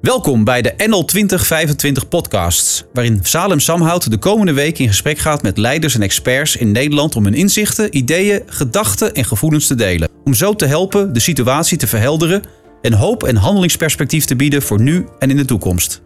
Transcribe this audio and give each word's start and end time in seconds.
Welkom 0.00 0.44
bij 0.44 0.62
de 0.62 0.74
NL 0.76 1.04
2025 1.04 2.08
podcasts, 2.08 2.84
waarin 2.92 3.18
Salem 3.22 3.60
Samhout 3.60 4.10
de 4.10 4.18
komende 4.18 4.52
week 4.52 4.78
in 4.78 4.88
gesprek 4.88 5.18
gaat 5.18 5.42
met 5.42 5.58
leiders 5.58 5.94
en 5.94 6.02
experts 6.02 6.56
in 6.56 6.72
Nederland 6.72 7.16
om 7.16 7.24
hun 7.24 7.34
inzichten, 7.34 7.96
ideeën, 7.96 8.42
gedachten 8.46 9.14
en 9.14 9.24
gevoelens 9.24 9.66
te 9.66 9.74
delen. 9.74 10.08
Om 10.24 10.34
zo 10.34 10.54
te 10.54 10.66
helpen 10.66 11.12
de 11.12 11.20
situatie 11.20 11.78
te 11.78 11.86
verhelderen 11.86 12.42
en 12.82 12.92
hoop 12.92 13.22
en 13.22 13.36
handelingsperspectief 13.36 14.24
te 14.24 14.36
bieden 14.36 14.62
voor 14.62 14.80
nu 14.80 15.06
en 15.18 15.30
in 15.30 15.36
de 15.36 15.44
toekomst. 15.44 16.02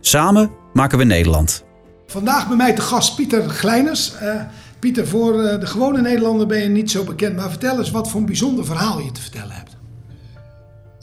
Samen 0.00 0.50
maken 0.72 0.98
we 0.98 1.04
Nederland. 1.04 1.64
Vandaag 2.06 2.48
bij 2.48 2.56
mij 2.56 2.74
te 2.74 2.80
gast 2.80 3.16
Pieter 3.16 3.48
Gleiners. 3.48 4.12
Uh, 4.22 4.40
Pieter, 4.78 5.06
voor 5.06 5.42
uh, 5.42 5.60
de 5.60 5.66
gewone 5.66 6.00
Nederlander 6.00 6.46
ben 6.46 6.58
je 6.58 6.68
niet 6.68 6.90
zo 6.90 7.04
bekend, 7.04 7.36
maar 7.36 7.50
vertel 7.50 7.78
eens 7.78 7.90
wat 7.90 8.10
voor 8.10 8.20
een 8.20 8.26
bijzonder 8.26 8.64
verhaal 8.64 9.00
je 9.00 9.12
te 9.12 9.20
vertellen 9.20 9.54
hebt. 9.54 9.73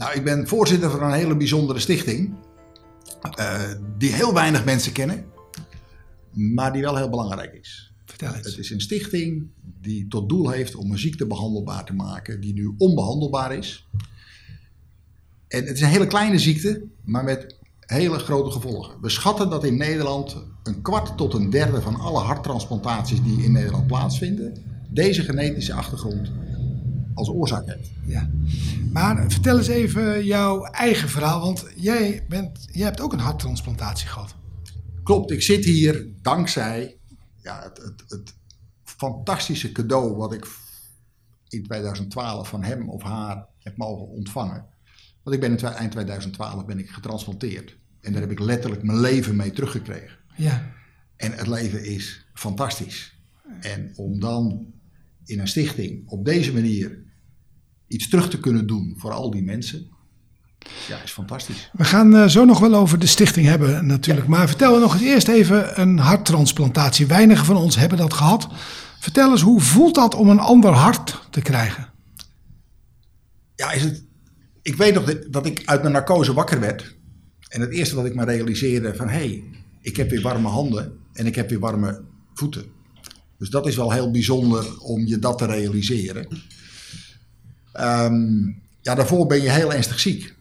Nou, 0.02 0.14
ik 0.14 0.24
ben 0.24 0.48
voorzitter 0.48 0.90
van 0.90 1.02
een 1.02 1.12
hele 1.12 1.36
bijzondere 1.36 1.78
stichting. 1.78 2.34
Uh, 3.38 3.60
die 3.98 4.12
heel 4.12 4.34
weinig 4.34 4.64
mensen 4.64 4.92
kennen, 4.92 5.24
maar 6.32 6.72
die 6.72 6.82
wel 6.82 6.96
heel 6.96 7.08
belangrijk 7.08 7.52
is. 7.52 7.92
Vertel 8.04 8.34
eens. 8.34 8.46
Het 8.46 8.58
is 8.58 8.70
een 8.70 8.80
stichting 8.80 9.46
die 9.80 10.08
tot 10.08 10.28
doel 10.28 10.50
heeft 10.50 10.74
om 10.74 10.90
een 10.90 10.98
ziekte 10.98 11.26
behandelbaar 11.26 11.84
te 11.84 11.92
maken 11.92 12.40
die 12.40 12.54
nu 12.54 12.74
onbehandelbaar 12.78 13.54
is. 13.54 13.88
En 15.48 15.64
het 15.66 15.76
is 15.76 15.80
een 15.80 15.88
hele 15.88 16.06
kleine 16.06 16.38
ziekte, 16.38 16.82
maar 17.04 17.24
met 17.24 17.56
hele 17.80 18.18
grote 18.18 18.50
gevolgen. 18.50 19.00
We 19.00 19.08
schatten 19.08 19.50
dat 19.50 19.64
in 19.64 19.76
Nederland 19.76 20.36
een 20.62 20.82
kwart 20.82 21.16
tot 21.16 21.34
een 21.34 21.50
derde 21.50 21.80
van 21.80 21.96
alle 21.96 22.20
harttransplantaties 22.20 23.22
die 23.22 23.44
in 23.44 23.52
Nederland 23.52 23.86
plaatsvinden, 23.86 24.62
deze 24.88 25.22
genetische 25.22 25.72
achtergrond 25.72 26.32
als 27.14 27.28
oorzaak 27.28 27.66
heeft. 27.66 27.90
Ja. 28.04 28.30
Maar 28.92 29.30
vertel 29.30 29.58
eens 29.58 29.66
even 29.66 30.24
jouw 30.24 30.64
eigen 30.64 31.08
verhaal, 31.08 31.40
want 31.40 31.66
jij, 31.76 32.24
bent, 32.28 32.68
jij 32.70 32.84
hebt 32.84 33.00
ook 33.00 33.12
een 33.12 33.18
harttransplantatie 33.18 34.08
gehad. 34.08 34.34
Klopt, 35.02 35.30
ik 35.30 35.42
zit 35.42 35.64
hier 35.64 36.06
dankzij 36.22 36.96
ja, 37.42 37.62
het, 37.62 37.78
het, 37.78 38.04
het 38.08 38.34
fantastische 38.84 39.72
cadeau 39.72 40.16
wat 40.16 40.32
ik 40.32 40.46
in 41.48 41.62
2012 41.62 42.48
van 42.48 42.62
hem 42.62 42.88
of 42.88 43.02
haar 43.02 43.46
heb 43.58 43.76
mogen 43.76 44.08
ontvangen. 44.08 44.66
Want 45.22 45.36
ik 45.36 45.42
ben 45.42 45.58
in 45.58 45.66
eind 45.66 45.92
2012 45.92 46.64
ben 46.64 46.78
ik 46.78 46.90
getransplanteerd. 46.90 47.76
En 48.00 48.12
daar 48.12 48.20
heb 48.20 48.30
ik 48.30 48.38
letterlijk 48.38 48.82
mijn 48.82 49.00
leven 49.00 49.36
mee 49.36 49.50
teruggekregen. 49.50 50.18
Ja. 50.36 50.72
En 51.16 51.32
het 51.32 51.46
leven 51.46 51.84
is 51.84 52.26
fantastisch. 52.34 53.16
En 53.60 53.92
om 53.96 54.20
dan 54.20 54.66
in 55.24 55.40
een 55.40 55.48
stichting 55.48 56.08
op 56.08 56.24
deze 56.24 56.52
manier 56.52 56.98
iets 57.86 58.08
terug 58.08 58.30
te 58.30 58.40
kunnen 58.40 58.66
doen 58.66 58.94
voor 58.96 59.10
al 59.10 59.30
die 59.30 59.42
mensen. 59.42 59.90
Ja, 60.88 61.02
is 61.02 61.10
fantastisch. 61.10 61.70
We 61.72 61.84
gaan 61.84 62.14
uh, 62.14 62.26
zo 62.26 62.44
nog 62.44 62.58
wel 62.58 62.74
over 62.74 62.98
de 62.98 63.06
stichting 63.06 63.46
hebben 63.46 63.86
natuurlijk. 63.86 64.26
Maar 64.26 64.48
vertel 64.48 64.78
nog 64.78 64.92
eens 64.92 65.02
eerst 65.02 65.28
even 65.28 65.80
een 65.80 65.98
harttransplantatie. 65.98 67.06
Weinigen 67.06 67.44
van 67.44 67.56
ons 67.56 67.76
hebben 67.76 67.98
dat 67.98 68.12
gehad. 68.12 68.48
Vertel 69.00 69.30
eens, 69.30 69.40
hoe 69.40 69.60
voelt 69.60 69.94
dat 69.94 70.14
om 70.14 70.28
een 70.28 70.38
ander 70.38 70.70
hart 70.70 71.20
te 71.30 71.40
krijgen? 71.40 71.88
Ja, 73.56 73.72
is 73.72 73.82
het... 73.82 74.04
ik 74.62 74.76
weet 74.76 74.94
nog 74.94 75.04
dat 75.30 75.46
ik 75.46 75.62
uit 75.64 75.80
mijn 75.80 75.92
narcose 75.92 76.32
wakker 76.32 76.60
werd. 76.60 76.96
En 77.48 77.60
het 77.60 77.70
eerste 77.70 77.94
wat 77.94 78.06
ik 78.06 78.14
me 78.14 78.24
realiseerde 78.24 78.94
van... 78.94 79.08
hé, 79.08 79.14
hey, 79.14 79.44
ik 79.80 79.96
heb 79.96 80.10
weer 80.10 80.22
warme 80.22 80.48
handen 80.48 80.98
en 81.12 81.26
ik 81.26 81.34
heb 81.34 81.48
weer 81.48 81.58
warme 81.58 82.02
voeten. 82.34 82.64
Dus 83.42 83.50
dat 83.50 83.66
is 83.66 83.76
wel 83.76 83.92
heel 83.92 84.10
bijzonder 84.10 84.78
om 84.80 85.06
je 85.06 85.18
dat 85.18 85.38
te 85.38 85.46
realiseren. 85.46 86.26
Um, 87.80 88.62
ja, 88.80 88.94
daarvoor 88.94 89.26
ben 89.26 89.42
je 89.42 89.50
heel 89.50 89.72
ernstig 89.72 90.00
ziek. 90.00 90.34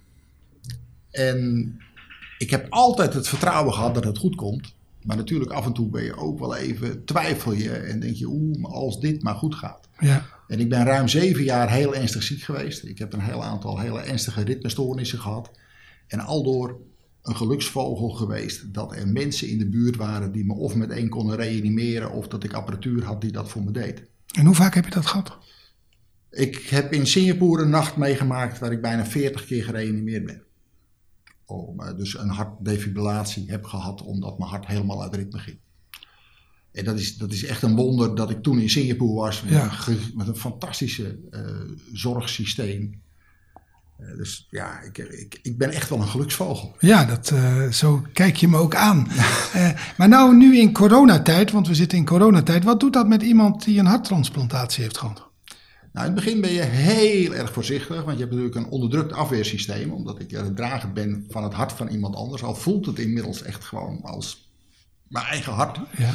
En 1.11 1.79
ik 2.37 2.49
heb 2.49 2.65
altijd 2.69 3.13
het 3.13 3.27
vertrouwen 3.27 3.73
gehad 3.73 3.93
dat 3.93 4.03
het 4.03 4.17
goed 4.17 4.35
komt. 4.35 4.73
Maar 5.01 5.17
natuurlijk 5.17 5.51
af 5.51 5.65
en 5.65 5.73
toe 5.73 5.89
ben 5.89 6.03
je 6.03 6.17
ook 6.17 6.39
wel 6.39 6.55
even, 6.55 7.05
twijfel 7.05 7.51
je 7.51 7.71
en 7.71 7.99
denk 7.99 8.15
je, 8.15 8.27
oeh, 8.27 8.63
als 8.63 8.99
dit 8.99 9.23
maar 9.23 9.35
goed 9.35 9.55
gaat. 9.55 9.87
Ja. 9.99 10.25
En 10.47 10.59
ik 10.59 10.69
ben 10.69 10.85
ruim 10.85 11.07
zeven 11.07 11.43
jaar 11.43 11.71
heel 11.71 11.95
ernstig 11.95 12.23
ziek 12.23 12.41
geweest. 12.41 12.83
Ik 12.83 12.97
heb 12.97 13.13
een 13.13 13.21
heel 13.21 13.43
aantal 13.43 13.79
hele 13.79 13.99
ernstige 13.99 14.43
ritmestoornissen 14.43 15.19
gehad. 15.19 15.51
En 16.07 16.19
aldoor 16.19 16.79
een 17.23 17.35
geluksvogel 17.35 18.09
geweest 18.09 18.73
dat 18.73 18.95
er 18.95 19.07
mensen 19.07 19.47
in 19.49 19.57
de 19.57 19.69
buurt 19.69 19.95
waren 19.95 20.31
die 20.31 20.45
me 20.45 20.53
of 20.53 20.75
met 20.75 20.89
één 20.89 21.09
konden 21.09 21.35
reanimeren 21.35 22.11
of 22.11 22.27
dat 22.27 22.43
ik 22.43 22.53
apparatuur 22.53 23.03
had 23.03 23.21
die 23.21 23.31
dat 23.31 23.49
voor 23.49 23.63
me 23.63 23.71
deed. 23.71 24.03
En 24.35 24.45
hoe 24.45 24.55
vaak 24.55 24.75
heb 24.75 24.85
je 24.85 24.91
dat 24.91 25.05
gehad? 25.05 25.37
Ik 26.29 26.55
heb 26.57 26.93
in 26.93 27.07
Singapore 27.07 27.63
een 27.63 27.69
nacht 27.69 27.97
meegemaakt 27.97 28.59
waar 28.59 28.71
ik 28.71 28.81
bijna 28.81 29.05
40 29.05 29.45
keer 29.45 29.63
gereanimeerd 29.63 30.25
ben. 30.25 30.43
Oh, 31.45 31.97
dus 31.97 32.17
een 32.17 32.29
hartdefibrillatie 32.29 33.51
heb 33.51 33.65
gehad 33.65 34.01
omdat 34.01 34.37
mijn 34.37 34.49
hart 34.49 34.65
helemaal 34.65 35.01
uit 35.01 35.15
ritme 35.15 35.39
ging. 35.39 35.57
En 36.71 36.85
dat 36.85 36.99
is, 36.99 37.17
dat 37.17 37.31
is 37.31 37.45
echt 37.45 37.61
een 37.61 37.75
wonder 37.75 38.15
dat 38.15 38.29
ik 38.29 38.43
toen 38.43 38.59
in 38.59 38.69
Singapore 38.69 39.13
was 39.13 39.41
met, 39.41 39.51
Ja. 39.51 39.71
een, 39.87 39.97
met 40.15 40.27
een 40.27 40.35
fantastische 40.35 41.19
eh, 41.31 41.41
zorgsysteem. 41.93 43.01
Eh, 44.01 44.17
dus 44.17 44.47
ja, 44.49 44.81
ik, 44.81 44.97
ik, 44.97 45.39
ik 45.41 45.57
ben 45.57 45.71
echt 45.71 45.89
wel 45.89 45.99
een 45.99 46.07
geluksvogel. 46.07 46.75
Ja, 46.79 47.05
dat, 47.05 47.31
eh, 47.31 47.67
zo 47.67 48.05
kijk 48.13 48.35
je 48.35 48.47
me 48.47 48.57
ook 48.57 48.75
aan. 48.75 49.07
Eh, 49.51 49.69
maar 49.97 50.07
nou, 50.07 50.35
nu 50.35 50.57
in 50.57 50.73
coronatijd, 50.73 51.51
want 51.51 51.67
we 51.67 51.75
zitten 51.75 51.97
in 51.97 52.05
coronatijd. 52.05 52.63
Wat 52.63 52.79
doet 52.79 52.93
dat 52.93 53.07
met 53.07 53.21
iemand 53.21 53.63
die 53.63 53.79
een 53.79 53.85
harttransplantatie 53.85 54.83
heeft 54.83 54.97
gehad? 54.97 55.29
Nou, 55.93 56.07
in 56.07 56.13
het 56.13 56.23
begin 56.23 56.41
ben 56.41 56.51
je 56.51 56.61
heel 56.61 57.33
erg 57.33 57.53
voorzichtig, 57.53 58.03
want 58.03 58.17
je 58.17 58.23
hebt 58.23 58.31
natuurlijk 58.35 58.55
een 58.55 58.71
onderdrukt 58.71 59.13
afweersysteem, 59.13 59.91
omdat 59.91 60.19
ik 60.19 60.29
de 60.29 60.53
drager 60.53 60.93
ben 60.93 61.25
van 61.29 61.43
het 61.43 61.53
hart 61.53 61.71
van 61.71 61.87
iemand 61.87 62.15
anders. 62.15 62.43
Al 62.43 62.55
voelt 62.55 62.85
het 62.85 62.99
inmiddels 62.99 63.41
echt 63.43 63.63
gewoon 63.63 64.01
als 64.03 64.49
mijn 65.07 65.25
eigen 65.25 65.53
hart. 65.53 65.79
Ja. 65.97 66.13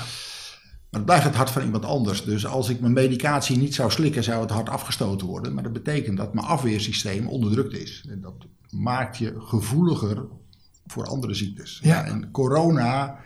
Maar 0.91 1.01
het 1.01 1.05
blijft 1.05 1.25
het 1.25 1.35
hart 1.35 1.51
van 1.51 1.63
iemand 1.63 1.85
anders. 1.85 2.25
Dus 2.25 2.47
als 2.47 2.69
ik 2.69 2.81
mijn 2.81 2.93
medicatie 2.93 3.59
niet 3.59 3.75
zou 3.75 3.91
slikken, 3.91 4.25
zou 4.25 4.41
het 4.41 4.51
hart 4.51 4.69
afgestoten 4.69 5.27
worden. 5.27 5.55
Maar 5.55 5.63
dat 5.63 5.73
betekent 5.73 6.17
dat 6.17 6.35
mijn 6.35 6.47
afweersysteem 6.47 7.29
onderdrukt 7.29 7.75
is. 7.75 8.05
En 8.09 8.21
dat 8.21 8.47
maakt 8.71 9.19
je 9.19 9.35
gevoeliger 9.39 10.25
voor 10.87 11.07
andere 11.07 11.35
ziektes. 11.35 11.81
Ja. 11.83 12.05
En 12.05 12.31
corona 12.31 13.19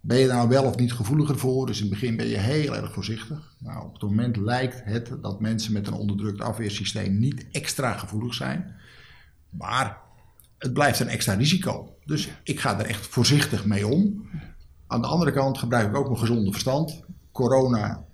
ben 0.00 0.18
je 0.18 0.26
daar 0.26 0.36
nou 0.36 0.48
wel 0.48 0.64
of 0.64 0.76
niet 0.76 0.92
gevoeliger 0.92 1.38
voor. 1.38 1.66
Dus 1.66 1.76
in 1.76 1.82
het 1.82 1.92
begin 1.92 2.16
ben 2.16 2.26
je 2.26 2.38
heel 2.38 2.76
erg 2.76 2.92
voorzichtig. 2.92 3.54
Nou, 3.58 3.84
op 3.84 3.92
het 3.92 4.02
moment 4.02 4.36
lijkt 4.36 4.82
het 4.84 5.16
dat 5.22 5.40
mensen 5.40 5.72
met 5.72 5.86
een 5.86 5.92
onderdrukt 5.92 6.40
afweersysteem 6.40 7.18
niet 7.18 7.46
extra 7.50 7.92
gevoelig 7.92 8.34
zijn. 8.34 8.74
Maar 9.50 9.98
het 10.58 10.72
blijft 10.72 11.00
een 11.00 11.08
extra 11.08 11.34
risico. 11.34 11.96
Dus 12.04 12.28
ik 12.42 12.60
ga 12.60 12.78
er 12.78 12.86
echt 12.86 13.06
voorzichtig 13.06 13.64
mee 13.64 13.86
om. 13.86 14.28
Aan 14.92 15.00
de 15.00 15.06
andere 15.06 15.32
kant 15.32 15.58
gebruik 15.58 15.88
ik 15.88 15.96
ook 15.96 16.06
mijn 16.06 16.18
gezonde 16.18 16.50
verstand. 16.50 17.00
Corona 17.32 18.04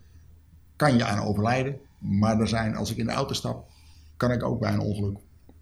kan 0.76 0.96
je 0.96 1.04
aan 1.04 1.26
overlijden. 1.26 1.76
Maar 1.98 2.40
er 2.40 2.48
zijn, 2.48 2.76
als 2.76 2.90
ik 2.90 2.96
in 2.96 3.06
de 3.06 3.12
auto 3.12 3.34
stap, 3.34 3.70
kan 4.16 4.30
ik 4.30 4.42
ook 4.42 4.60
bij 4.60 4.72
een 4.72 4.80
ongeluk 4.80 5.18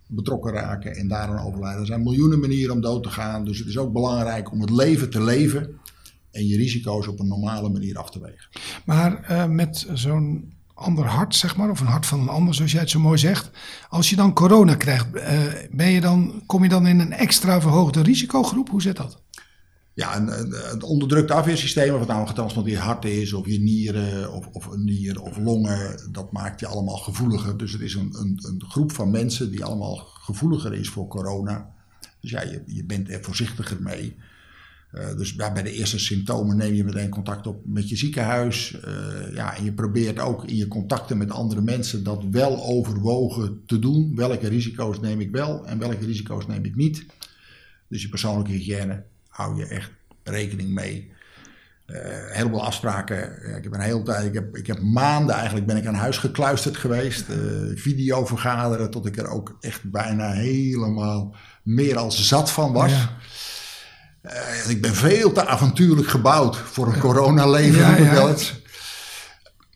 betrokken 0.07 0.53
raken 0.53 0.97
en 0.97 1.09
daaraan 1.09 1.47
overlijden. 1.47 1.81
Er 1.81 1.87
zijn 1.87 2.03
miljoenen 2.03 2.41
manieren 2.41 2.75
om 2.75 2.81
dood 2.81 3.03
te 3.03 3.11
gaan. 3.11 3.45
Dus 3.45 3.59
het 3.59 3.69
is 3.69 3.79
ook 3.79 3.93
belangrijk 3.93 4.53
om 4.53 4.61
het 4.61 4.71
leven 4.71 5.11
te 5.11 5.23
leven 5.23 5.81
en 6.31 6.47
je 6.47 6.57
risico's 6.57 7.07
op 7.07 7.21
een 7.21 7.29
normale 7.29 7.69
manier 7.69 7.99
af 7.99 8.11
te 8.11 8.21
wegen. 8.21 8.49
Maar 8.85 9.23
eh, 9.23 9.47
met 9.47 9.87
zo'n 9.93 10.55
ander 10.75 11.05
hart, 11.05 11.35
zeg 11.35 11.57
maar, 11.57 11.71
of 11.71 11.81
een 11.81 11.87
hart 11.87 12.07
van 12.07 12.21
een 12.21 12.29
ander, 12.29 12.55
zoals 12.55 12.73
jij 12.73 12.81
het 12.81 12.91
zo 12.91 13.01
mooi 13.01 13.19
zegt. 13.19 13.51
Als 13.89 14.11
je 14.11 14.17
dan 14.17 14.33
corona 14.33 14.75
krijgt, 14.75 15.15
eh, 15.15 15.39
ben 15.71 15.91
je 15.91 16.01
dan, 16.01 16.43
kom 16.47 16.63
je 16.63 16.69
dan 16.69 16.87
in 16.87 17.01
een 17.01 17.13
extra 17.13 17.61
verhoogde 17.61 18.03
risicogroep? 18.03 18.69
Hoe 18.69 18.83
zit 18.83 18.97
dat? 18.97 19.25
Ja, 19.97 20.17
een, 20.17 20.83
onderdrukte 20.83 21.33
afweersysteem, 21.33 21.93
of 21.93 21.99
het 21.99 22.09
nou 22.09 22.21
een 22.21 22.29
getransplanteerd 22.29 22.81
hart 22.81 23.05
is, 23.05 23.33
of 23.33 23.47
je 23.47 23.61
nieren, 23.61 24.33
of, 24.33 24.47
of 24.47 24.67
een 24.67 24.85
nier, 24.85 25.21
of 25.21 25.39
longen, 25.39 26.09
dat 26.13 26.33
maakt 26.33 26.61
je 26.61 26.67
allemaal 26.67 26.97
gevoeliger. 26.97 27.57
Dus 27.57 27.73
het 27.73 27.81
is 27.81 27.95
een, 27.95 28.15
een, 28.19 28.39
een 28.43 28.63
groep 28.69 28.93
van 28.93 29.11
mensen 29.11 29.51
die 29.51 29.65
allemaal 29.65 29.97
gevoeliger 29.97 30.75
is 30.75 30.89
voor 30.89 31.09
corona. 31.09 31.71
Dus 32.21 32.31
ja, 32.31 32.43
je, 32.43 32.63
je 32.67 32.85
bent 32.85 33.11
er 33.11 33.23
voorzichtiger 33.23 33.83
mee. 33.83 34.17
Uh, 34.93 35.17
dus 35.17 35.35
bij 35.35 35.63
de 35.63 35.73
eerste 35.73 35.99
symptomen 35.99 36.57
neem 36.57 36.75
je 36.75 36.85
meteen 36.85 37.09
contact 37.09 37.47
op 37.47 37.67
met 37.67 37.89
je 37.89 37.97
ziekenhuis. 37.97 38.73
Uh, 38.87 39.35
ja, 39.35 39.57
en 39.57 39.65
je 39.65 39.73
probeert 39.73 40.19
ook 40.19 40.45
in 40.45 40.57
je 40.57 40.69
contacten 40.69 41.19
met 41.19 41.31
andere 41.31 41.61
mensen 41.61 42.03
dat 42.03 42.25
wel 42.31 42.65
overwogen 42.65 43.63
te 43.67 43.79
doen. 43.79 44.17
Welke 44.17 44.49
risico's 44.49 45.01
neem 45.01 45.21
ik 45.21 45.31
wel 45.31 45.67
en 45.67 45.79
welke 45.79 46.07
risico's 46.07 46.47
neem 46.47 46.65
ik 46.65 46.77
niet. 46.77 47.07
Dus 47.89 48.03
je 48.03 48.09
persoonlijke 48.09 48.53
hygiëne 48.53 49.05
hou 49.37 49.57
je 49.57 49.67
echt 49.67 49.91
rekening 50.23 50.69
mee. 50.69 51.15
Uh, 51.87 51.97
een 51.99 52.33
heleboel 52.33 52.65
afspraken. 52.65 53.47
ik 53.57 53.63
heb 53.63 53.73
een 53.73 53.81
hele 53.81 54.03
tijd, 54.03 54.27
ik 54.27 54.35
heb, 54.35 54.57
ik 54.57 54.67
heb 54.67 54.83
maanden 54.83 55.35
eigenlijk 55.35 55.67
ben 55.67 55.77
ik 55.77 55.87
aan 55.87 55.95
huis 55.95 56.19
gekluisterd 56.19 56.77
geweest. 56.77 57.25
Uh, 57.29 57.37
video 57.75 58.27
vergaderen 58.27 58.91
tot 58.91 59.07
ik 59.07 59.17
er 59.17 59.29
ook 59.29 59.57
echt 59.61 59.91
bijna 59.91 60.31
helemaal 60.31 61.35
meer 61.63 61.99
als 61.99 62.29
zat 62.29 62.51
van 62.51 62.73
was. 62.73 62.91
Ja. 62.91 63.17
Uh, 64.23 64.71
ik 64.71 64.83
ben 64.83 64.95
veel 64.95 65.33
te 65.33 65.47
avontuurlijk 65.47 66.09
gebouwd 66.09 66.57
voor 66.57 66.87
een 66.87 66.95
ja. 66.95 67.01
coronaleven. 67.01 67.81
Ja, 67.81 67.97
ja. 67.97 68.13
Wel 68.13 68.29
eens. 68.29 68.61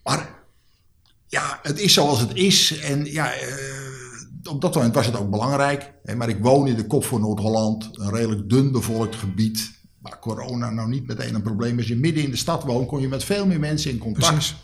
Maar 0.02 0.28
ja, 1.26 1.58
het 1.62 1.78
is 1.78 1.92
zoals 1.92 2.20
het 2.20 2.34
is. 2.34 2.80
En 2.80 3.04
ja, 3.04 3.32
op 4.50 4.61
dat 4.61 4.75
moment 4.75 4.94
was 4.94 5.06
het 5.06 5.19
ook 5.19 5.31
belangrijk. 5.31 5.93
Hè, 6.02 6.14
maar 6.14 6.29
ik 6.29 6.38
woon 6.43 6.67
in 6.67 6.76
de 6.76 6.87
kop 6.87 7.05
van 7.05 7.20
Noord-Holland, 7.20 7.88
een 7.93 8.11
redelijk 8.11 8.49
dun 8.49 8.73
bevolkt 8.73 9.17
gebied. 9.17 9.79
Waar 9.99 10.19
corona 10.19 10.70
nou 10.70 10.88
niet 10.88 11.06
meteen 11.06 11.35
een 11.35 11.43
probleem 11.43 11.73
is. 11.73 11.79
Als 11.79 11.87
je 11.87 11.97
midden 11.97 12.25
in 12.25 12.31
de 12.31 12.37
stad 12.37 12.64
woont, 12.64 12.88
kom 12.88 13.00
je 13.00 13.08
met 13.08 13.25
veel 13.25 13.47
meer 13.47 13.61
mensen 13.61 13.91
in 13.91 13.99
contact. 13.99 14.32
Precies. 14.32 14.56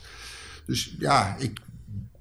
Dus 0.66 0.96
ja, 0.98 1.36
ik 1.38 1.60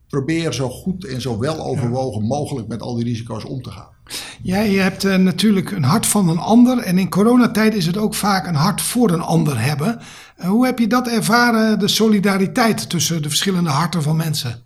probeer 0.07 0.53
zo 0.53 0.69
goed 0.69 1.05
en 1.05 1.21
zo 1.21 1.39
wel 1.39 1.65
overwogen 1.65 2.23
mogelijk 2.23 2.67
met 2.67 2.81
al 2.81 2.95
die 2.95 3.03
risico's 3.03 3.45
om 3.45 3.61
te 3.61 3.71
gaan. 3.71 3.93
Jij 4.41 4.69
hebt 4.73 5.03
eh, 5.03 5.15
natuurlijk 5.15 5.71
een 5.71 5.83
hart 5.83 6.05
van 6.05 6.29
een 6.29 6.37
ander. 6.37 6.77
En 6.77 6.97
in 6.97 7.09
coronatijd 7.09 7.73
is 7.73 7.85
het 7.85 7.97
ook 7.97 8.15
vaak 8.15 8.47
een 8.47 8.55
hart 8.55 8.81
voor 8.81 9.11
een 9.11 9.21
ander 9.21 9.61
hebben. 9.61 9.99
Eh, 10.35 10.47
hoe 10.47 10.65
heb 10.65 10.79
je 10.79 10.87
dat 10.87 11.07
ervaren, 11.07 11.79
de 11.79 11.87
solidariteit 11.87 12.89
tussen 12.89 13.21
de 13.21 13.29
verschillende 13.29 13.69
harten 13.69 14.03
van 14.03 14.15
mensen? 14.15 14.64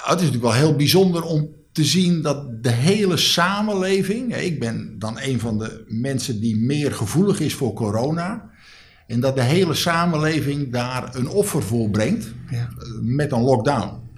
Nou, 0.00 0.10
het 0.12 0.20
is 0.20 0.26
natuurlijk 0.26 0.52
wel 0.52 0.62
heel 0.66 0.76
bijzonder 0.76 1.22
om 1.22 1.48
te 1.72 1.84
zien 1.84 2.22
dat 2.22 2.62
de 2.62 2.70
hele 2.70 3.16
samenleving. 3.16 4.36
Ik 4.36 4.60
ben 4.60 4.98
dan 4.98 5.18
een 5.20 5.40
van 5.40 5.58
de 5.58 5.84
mensen 5.88 6.40
die 6.40 6.56
meer 6.56 6.92
gevoelig 6.92 7.40
is 7.40 7.54
voor 7.54 7.72
corona. 7.72 8.48
En 9.06 9.20
dat 9.20 9.36
de 9.36 9.42
hele 9.42 9.74
samenleving 9.74 10.72
daar 10.72 11.14
een 11.16 11.28
offer 11.28 11.62
voor 11.62 11.90
brengt 11.90 12.32
Ja. 12.50 12.58
eh, 12.58 12.88
met 13.00 13.32
een 13.32 13.42
lockdown. 13.42 14.08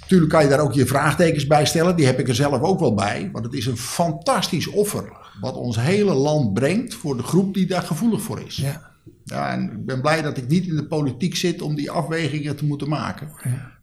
Natuurlijk 0.00 0.30
kan 0.30 0.42
je 0.42 0.48
daar 0.48 0.60
ook 0.60 0.72
je 0.72 0.86
vraagtekens 0.86 1.46
bij 1.46 1.66
stellen. 1.66 1.96
Die 1.96 2.06
heb 2.06 2.18
ik 2.18 2.28
er 2.28 2.34
zelf 2.34 2.60
ook 2.60 2.80
wel 2.80 2.94
bij. 2.94 3.28
Want 3.32 3.44
het 3.44 3.54
is 3.54 3.66
een 3.66 3.76
fantastisch 3.76 4.66
offer. 4.66 5.12
Wat 5.40 5.54
ons 5.54 5.76
hele 5.80 6.14
land 6.14 6.54
brengt 6.54 6.94
voor 6.94 7.16
de 7.16 7.22
groep 7.22 7.54
die 7.54 7.66
daar 7.66 7.82
gevoelig 7.82 8.22
voor 8.22 8.40
is. 8.46 8.56
Ja. 8.56 8.91
Ja, 9.24 9.50
en 9.50 9.70
ik 9.72 9.86
ben 9.86 10.00
blij 10.00 10.22
dat 10.22 10.36
ik 10.36 10.48
niet 10.48 10.66
in 10.66 10.76
de 10.76 10.86
politiek 10.86 11.36
zit 11.36 11.62
om 11.62 11.74
die 11.74 11.90
afwegingen 11.90 12.56
te 12.56 12.64
moeten 12.64 12.88
maken. 12.88 13.28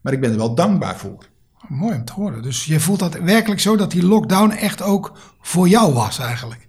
Maar 0.02 0.14
ik 0.14 0.22
ben 0.22 0.32
er 0.32 0.38
wel 0.38 0.56
dankbaar 0.56 0.98
voor. 0.98 1.28
Mooi 1.68 1.96
om 1.96 2.06
te 2.06 2.14
horen. 2.14 2.42
Dus 2.42 2.66
je 2.66 2.80
voelt 2.80 3.00
dat 3.00 3.20
werkelijk 3.20 3.62
zo 3.62 3.76
dat 3.76 3.92
die 3.92 4.06
lockdown 4.06 4.52
echt 4.52 4.82
ook 4.82 5.18
voor 5.42 5.68
jou 5.68 5.94
was 5.94 6.20
eigenlijk. 6.20 6.68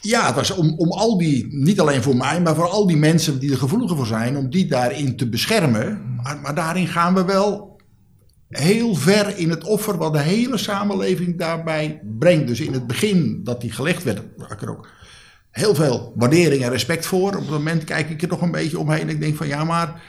Ja, 0.00 0.26
het 0.26 0.34
was 0.34 0.50
om, 0.50 0.74
om 0.76 0.90
al 0.90 1.18
die, 1.18 1.46
niet 1.50 1.80
alleen 1.80 2.02
voor 2.02 2.16
mij, 2.16 2.40
maar 2.40 2.54
voor 2.54 2.68
al 2.68 2.86
die 2.86 2.96
mensen 2.96 3.38
die 3.38 3.50
er 3.50 3.58
gevoeliger 3.58 3.96
voor 3.96 4.06
zijn, 4.06 4.36
om 4.36 4.50
die 4.50 4.66
daarin 4.66 5.16
te 5.16 5.28
beschermen. 5.28 6.14
Maar, 6.22 6.40
maar 6.40 6.54
daarin 6.54 6.86
gaan 6.86 7.14
we 7.14 7.24
wel 7.24 7.80
heel 8.48 8.94
ver 8.94 9.38
in 9.38 9.50
het 9.50 9.64
offer 9.64 9.96
wat 9.96 10.12
de 10.12 10.20
hele 10.20 10.56
samenleving 10.56 11.38
daarbij 11.38 12.00
brengt. 12.18 12.46
Dus 12.46 12.60
in 12.60 12.72
het 12.72 12.86
begin 12.86 13.40
dat 13.44 13.60
die 13.60 13.72
gelegd 13.72 14.02
werd, 14.02 14.22
ik 14.50 14.62
er 14.62 14.70
ook 14.70 14.88
heel 15.50 15.74
veel 15.74 16.12
waardering 16.16 16.62
en 16.62 16.70
respect 16.70 17.06
voor. 17.06 17.28
Op 17.28 17.40
het 17.40 17.50
moment 17.50 17.84
kijk 17.84 18.10
ik 18.10 18.22
er 18.22 18.28
nog 18.28 18.40
een 18.40 18.50
beetje 18.50 18.78
omheen 18.78 19.00
en 19.00 19.08
ik 19.08 19.20
denk 19.20 19.36
van 19.36 19.46
ja, 19.46 19.64
maar 19.64 20.02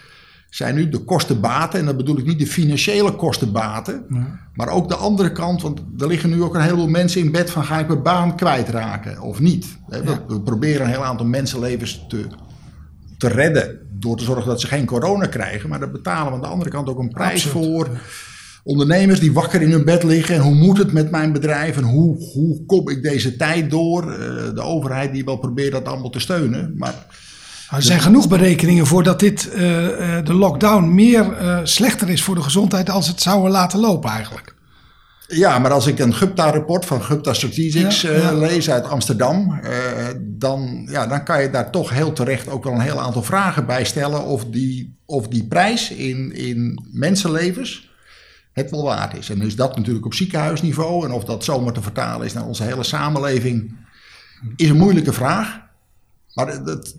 zijn 0.50 0.76
nu 0.76 0.90
de 0.90 1.00
kostenbaten, 1.00 1.80
en 1.80 1.86
dan 1.86 1.98
bedoel 1.98 2.18
ik 2.18 2.26
niet 2.26 2.40
de 2.40 2.48
financiële 2.48 3.16
kostenbaten, 3.16 4.06
maar 4.54 4.70
ook 4.70 4.90
de 4.90 4.96
andere 4.96 5.32
kant, 5.32 5.62
want 5.62 5.82
er 6.00 6.08
liggen 6.08 6.30
nu 6.30 6.44
ook 6.44 6.56
een 6.56 6.62
heleboel 6.62 6.88
mensen 6.88 7.22
in 7.22 7.32
bed 7.32 7.50
van 7.50 7.64
ga 7.64 7.80
ik 7.80 7.88
mijn 7.88 8.04
baan 8.04 8.36
kwijtraken 8.36 9.22
of 9.22 9.40
niet. 9.40 9.78
We, 9.88 10.20
we 10.28 10.42
proberen 10.42 10.86
een 10.86 10.92
heel 10.92 11.06
aantal 11.06 11.26
mensenlevens 11.26 12.06
te, 12.10 12.28
te 13.18 13.28
redden 13.28 13.80
door 13.92 14.18
te 14.18 14.24
zorgen 14.24 14.46
dat 14.46 14.62
ze 14.62 14.68
geen 14.68 14.86
corona 14.86 15.26
krijgen, 15.26 15.70
maar 15.70 15.80
daar 15.80 15.92
betalen 15.92 16.28
we 16.28 16.34
aan 16.34 16.42
de 16.42 16.48
andere 16.48 16.70
kant 16.70 16.90
ook 16.90 17.00
een 17.00 17.10
prijs 17.10 17.46
Absoluut. 17.46 17.66
voor. 17.66 17.90
Ondernemers 18.64 19.20
die 19.20 19.34
wakker 19.34 19.62
in 19.62 19.72
hun 19.72 19.86
bed 19.86 20.04
liggen 20.04 20.36
en 20.36 20.42
hoe 20.42 20.56
moet 20.56 20.78
het 20.78 20.92
met 20.92 21.12
mijn 21.12 21.32
bedrijf 21.32 21.78
en 21.78 21.84
hoe, 21.84 22.18
hoe 22.34 22.66
kom 22.66 22.90
ik 22.90 23.04
deze 23.04 23.36
tijd 23.36 23.70
door? 23.70 24.12
Eh, 24.12 24.18
de 24.56 24.62
overheid 24.62 25.14
die 25.14 25.24
wel 25.24 25.38
probeert 25.38 25.72
dat 25.72 25.88
allemaal 25.88 26.10
te 26.10 26.20
steunen, 26.20 26.74
maar 26.78 27.06
Er 27.70 27.82
zijn 27.82 28.02
genoeg 28.02 28.28
berekeningen 28.28 28.86
voor 28.86 29.04
dat 29.04 29.20
dit, 29.20 29.50
eh, 29.50 30.18
eh, 30.18 30.26
de 30.26 30.34
lockdown, 30.34 30.94
meer 30.94 31.36
slechter 31.64 32.10
is 32.10 32.24
voor 32.24 32.36
de 32.36 32.42
gezondheid 32.42 32.90
als 32.90 33.08
het 33.08 33.22
zouden 33.22 33.52
laten 33.52 33.80
lopen 33.80 34.10
eigenlijk. 34.10 34.56
Ja, 35.28 35.60
maar 35.60 35.72
als 35.72 35.88
ik 35.88 36.00
een 36.00 36.14
Gupta-rapport 36.14 36.86
van 36.86 37.04
Gupta 37.04 37.34
Ja, 37.52 37.90
ja. 38.02 38.34
lees 38.34 38.70
uit 38.70 38.86
Amsterdam, 38.86 39.60
dan, 40.20 40.88
ja, 40.90 41.08
dan 41.08 41.24
kan 41.24 41.42
je 41.42 41.50
daar 41.50 41.72
toch 41.72 41.90
heel 41.90 42.14
terecht 42.14 42.50
ook 42.50 42.64
wel 42.64 42.74
een 42.74 42.80
heel 42.80 43.00
aantal 43.00 43.24
vragen 43.24 43.66
bij 43.66 43.86
stellen 43.86 44.24
of 44.24 44.46
die, 44.46 44.98
of 45.06 45.28
die 45.28 45.48
prijs 45.48 45.92
in, 45.92 46.36
in 46.36 46.88
mensenlevens 46.92 47.91
het 48.54 48.72
wel 48.72 48.84
waard 48.84 49.18
is. 49.18 49.30
En 49.30 49.42
is 49.42 49.56
dat 49.56 49.76
natuurlijk 49.76 50.06
op 50.06 50.14
ziekenhuisniveau 50.14 51.06
en 51.06 51.12
of 51.12 51.24
dat 51.24 51.44
zomaar 51.44 51.74
te 51.74 51.82
vertalen 51.82 52.26
is 52.26 52.34
naar 52.34 52.46
onze 52.48 52.64
hele 52.64 52.84
samenleving, 52.84 53.76
is 54.56 54.70
een 54.70 54.78
moeilijke 54.78 55.14
vraag. 55.14 55.60
Maar 56.34 56.64
dat, 56.64 56.96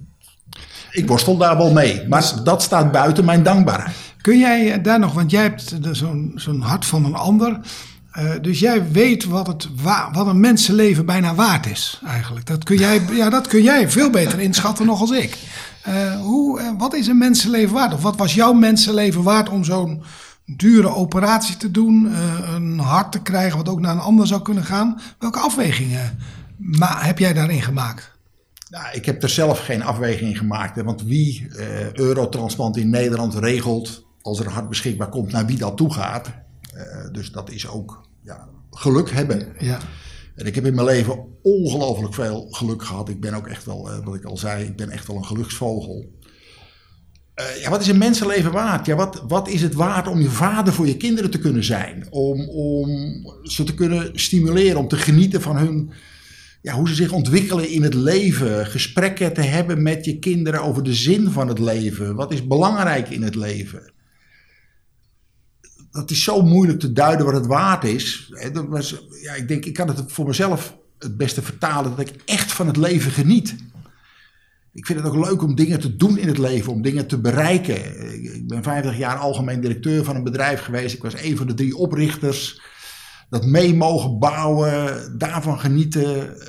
ik 0.90 1.06
worstel 1.08 1.36
daar 1.36 1.56
wel 1.56 1.72
mee, 1.72 2.08
maar 2.08 2.32
dat 2.44 2.62
staat 2.62 2.92
buiten 2.92 3.24
mijn 3.24 3.42
dankbaarheid. 3.42 3.96
Kun 4.20 4.38
jij 4.38 4.72
eh, 4.72 4.82
daar 4.82 4.98
nog, 4.98 5.12
want 5.12 5.30
jij 5.30 5.42
hebt 5.42 5.82
de- 5.82 5.94
zo'n 5.94 6.32
zo'n 6.34 6.60
hart 6.60 6.84
van 6.86 7.04
een 7.04 7.14
ander. 7.14 7.60
eh, 8.12 8.30
dus 8.40 8.58
jij 8.60 8.90
weet 8.90 9.24
wat, 9.24 9.46
het 9.46 9.68
wa- 9.82 10.10
wat 10.12 10.26
een 10.26 10.40
mensenleven 10.40 11.06
bijna 11.06 11.34
waard 11.34 11.66
is, 11.66 12.00
eigenlijk. 12.06 12.46
Dat 12.46 12.64
kun 12.64 12.76
jij, 12.76 13.00
ja, 13.12 13.30
dat 13.30 13.46
kun 13.46 13.62
jij 13.62 13.90
veel 13.90 14.10
beter 14.10 14.40
inschatten 14.40 14.86
nog 14.86 15.00
als 15.00 15.10
ik. 15.10 15.36
Eh, 15.82 16.20
hoe, 16.20 16.60
eh, 16.60 16.70
wat 16.78 16.94
is 16.94 17.06
een 17.06 17.18
mensenleven 17.18 17.74
waard? 17.74 17.94
Of 17.94 18.02
wat 18.02 18.16
was 18.16 18.34
jouw 18.34 18.52
mensenleven 18.52 19.22
waard 19.22 19.48
om 19.48 19.64
zo'n 19.64 20.02
dure 20.56 20.94
operatie 20.94 21.56
te 21.56 21.70
doen? 21.70 22.12
eh, 22.12 22.54
een 22.54 22.78
hart 22.78 23.12
te 23.12 23.22
krijgen 23.22 23.56
wat 23.56 23.68
ook 23.68 23.80
naar 23.80 23.92
een 23.92 24.00
ander 24.00 24.26
zou 24.26 24.42
kunnen 24.42 24.64
gaan? 24.64 25.00
Welke 25.18 25.38
afwegingen 25.38 26.18
heb 26.80 27.18
jij 27.18 27.32
daarin 27.32 27.62
gemaakt? 27.62 28.10
Nou, 28.70 28.86
ik 28.92 29.04
heb 29.04 29.22
er 29.22 29.28
zelf 29.28 29.58
geen 29.58 29.82
afweging 29.82 30.30
in 30.30 30.36
gemaakt. 30.36 30.76
Hè, 30.76 30.84
want 30.84 31.02
wie 31.02 31.48
eh, 31.56 31.92
Eurotransplant 31.92 32.76
in 32.76 32.90
Nederland 32.90 33.34
regelt 33.34 34.06
als 34.22 34.40
er 34.40 34.46
een 34.46 34.52
hart 34.52 34.68
beschikbaar 34.68 35.08
komt 35.08 35.32
naar 35.32 35.46
wie 35.46 35.58
dat 35.58 35.76
toe 35.76 35.92
gaat. 35.92 36.32
Eh, 36.74 36.84
dus 37.12 37.30
dat 37.30 37.50
is 37.50 37.68
ook 37.68 38.08
ja, 38.24 38.48
geluk 38.70 39.10
hebben. 39.10 39.52
Ja, 39.58 39.78
En 40.34 40.46
ik 40.46 40.54
heb 40.54 40.66
in 40.66 40.74
mijn 40.74 40.86
leven 40.86 41.26
ongelooflijk 41.42 42.14
veel 42.14 42.46
geluk 42.50 42.82
gehad. 42.82 43.08
Ik 43.08 43.20
ben 43.20 43.34
ook 43.34 43.46
echt 43.46 43.64
wel, 43.64 43.90
wat 44.04 44.14
ik 44.14 44.24
al 44.24 44.36
zei, 44.36 44.64
ik 44.64 44.76
ben 44.76 44.90
echt 44.90 45.06
wel 45.06 45.16
een 45.16 45.24
geluksvogel. 45.24 46.20
Eh, 47.34 47.60
ja, 47.60 47.70
wat 47.70 47.80
is 47.80 47.88
een 47.88 47.98
mensenleven 47.98 48.52
waard? 48.52 48.86
Ja, 48.86 48.94
wat, 48.94 49.24
wat 49.28 49.48
is 49.48 49.62
het 49.62 49.74
waard 49.74 50.08
om 50.08 50.20
je 50.20 50.30
vader 50.30 50.72
voor 50.72 50.86
je 50.86 50.96
kinderen 50.96 51.30
te 51.30 51.38
kunnen 51.38 51.64
zijn? 51.64 52.06
Om, 52.10 52.48
om 52.48 52.88
ze 53.42 53.64
te 53.64 53.74
kunnen 53.74 54.10
stimuleren, 54.14 54.78
om 54.78 54.88
te 54.88 54.96
genieten 54.96 55.42
van 55.42 55.56
hun, 55.56 55.90
ja, 56.62 56.74
hoe 56.74 56.88
ze 56.88 56.94
zich 56.94 57.12
ontwikkelen 57.12 57.68
in 57.68 57.82
het 57.82 57.94
leven. 57.94 58.66
Gesprekken 58.66 59.32
te 59.32 59.40
hebben 59.40 59.82
met 59.82 60.04
je 60.04 60.18
kinderen 60.18 60.62
over 60.62 60.82
de 60.82 60.94
zin 60.94 61.30
van 61.30 61.48
het 61.48 61.58
leven. 61.58 62.14
Wat 62.14 62.32
is 62.32 62.46
belangrijk 62.46 63.08
in 63.08 63.22
het 63.22 63.34
leven? 63.34 63.92
Dat 65.90 66.10
is 66.10 66.24
zo 66.24 66.42
moeilijk 66.42 66.80
te 66.80 66.92
duiden 66.92 67.26
wat 67.26 67.34
het 67.34 67.46
waard 67.46 67.84
is. 67.84 68.32
Dat 68.52 68.66
was, 68.68 69.04
ja, 69.22 69.34
ik 69.34 69.48
denk, 69.48 69.64
ik 69.64 69.74
kan 69.74 69.88
het 69.88 70.02
voor 70.06 70.26
mezelf 70.26 70.76
het 70.98 71.16
beste 71.16 71.42
vertalen 71.42 71.90
dat 71.90 72.08
ik 72.08 72.14
echt 72.24 72.52
van 72.52 72.66
het 72.66 72.76
leven 72.76 73.10
geniet. 73.10 73.54
Ik 74.74 74.86
vind 74.86 74.98
het 74.98 75.08
ook 75.08 75.24
leuk 75.26 75.42
om 75.42 75.54
dingen 75.54 75.80
te 75.80 75.96
doen 75.96 76.18
in 76.18 76.28
het 76.28 76.38
leven, 76.38 76.72
om 76.72 76.82
dingen 76.82 77.06
te 77.06 77.18
bereiken. 77.20 77.76
Ik- 78.22 78.46
ben 78.48 78.62
50 78.62 78.98
jaar 78.98 79.16
algemeen 79.16 79.60
directeur 79.60 80.04
van 80.04 80.16
een 80.16 80.24
bedrijf 80.24 80.60
geweest. 80.60 80.94
Ik 80.94 81.02
was 81.02 81.22
een 81.22 81.36
van 81.36 81.46
de 81.46 81.54
drie 81.54 81.76
oprichters. 81.76 82.60
Dat 83.30 83.46
mee 83.46 83.74
mogen 83.74 84.18
bouwen, 84.18 85.14
daarvan 85.18 85.60
genieten. 85.60 86.40
eh, 86.40 86.46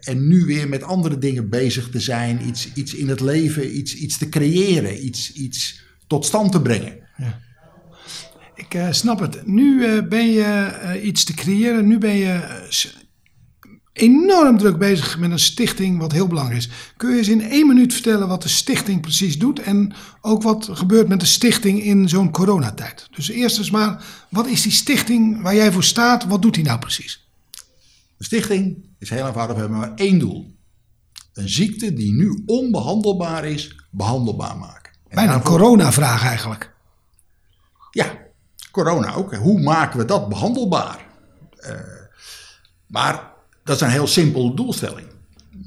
en 0.00 0.28
nu 0.28 0.44
weer 0.44 0.68
met 0.68 0.82
andere 0.82 1.18
dingen 1.18 1.48
bezig 1.48 1.88
te 1.90 2.00
zijn. 2.00 2.46
Iets, 2.48 2.72
iets 2.74 2.94
in 2.94 3.08
het 3.08 3.20
leven, 3.20 3.76
iets, 3.78 3.94
iets 3.94 4.18
te 4.18 4.28
creëren, 4.28 5.04
iets, 5.06 5.32
iets 5.32 5.82
tot 6.06 6.24
stand 6.24 6.52
te 6.52 6.60
brengen. 6.62 6.98
Ik 8.54 8.74
eh, 8.74 8.86
snap 8.90 9.18
het. 9.20 9.46
Nu 9.46 9.84
eh, 9.84 10.02
ben 10.08 10.30
je 10.32 10.70
iets 11.02 11.24
te 11.24 11.34
creëren. 11.34 11.86
Nu 11.86 11.98
ben 11.98 12.16
je 12.16 12.40
enorm 13.92 14.58
druk 14.58 14.78
bezig 14.78 15.18
met 15.18 15.30
een 15.30 15.38
stichting, 15.38 15.98
wat 15.98 16.12
heel 16.12 16.26
belangrijk 16.26 16.58
is. 16.60 16.68
Kun 16.96 17.10
je 17.10 17.18
eens 17.18 17.28
in 17.28 17.42
één 17.42 17.66
minuut 17.66 17.92
vertellen 17.92 18.28
wat 18.28 18.42
de 18.42 18.48
stichting 18.48 19.00
precies 19.00 19.38
doet 19.38 19.60
en 19.60 19.92
ook 20.20 20.42
wat 20.42 20.68
gebeurt 20.72 21.08
met 21.08 21.20
de 21.20 21.26
stichting 21.26 21.82
in 21.82 22.08
zo'n 22.08 22.30
coronatijd? 22.30 23.08
Dus 23.10 23.28
eerst 23.28 23.58
eens 23.58 23.70
maar, 23.70 24.04
wat 24.28 24.46
is 24.46 24.62
die 24.62 24.72
stichting 24.72 25.42
waar 25.42 25.54
jij 25.54 25.72
voor 25.72 25.84
staat? 25.84 26.24
Wat 26.24 26.42
doet 26.42 26.54
die 26.54 26.64
nou 26.64 26.78
precies? 26.78 27.28
De 28.16 28.24
stichting 28.24 28.84
is 28.98 29.10
heel 29.10 29.26
eenvoudig, 29.26 29.54
we 29.54 29.60
hebben 29.60 29.78
maar 29.78 29.94
één 29.94 30.18
doel. 30.18 30.54
Een 31.32 31.48
ziekte 31.48 31.92
die 31.94 32.12
nu 32.12 32.42
onbehandelbaar 32.46 33.44
is, 33.44 33.76
behandelbaar 33.90 34.56
maken. 34.56 34.92
En 34.92 35.16
Bijna 35.16 35.32
een 35.34 35.38
daarvoor- 35.40 35.58
coronavraag 35.58 36.24
eigenlijk. 36.24 36.74
Ja, 37.90 38.18
corona 38.70 39.14
ook. 39.14 39.34
Hoe 39.34 39.60
maken 39.60 39.98
we 39.98 40.04
dat 40.04 40.28
behandelbaar? 40.28 41.06
Eh, 41.56 41.74
maar 42.86 43.29
dat 43.70 43.80
is 43.80 43.86
een 43.86 43.92
heel 43.92 44.06
simpele 44.06 44.54
doelstelling. 44.54 45.06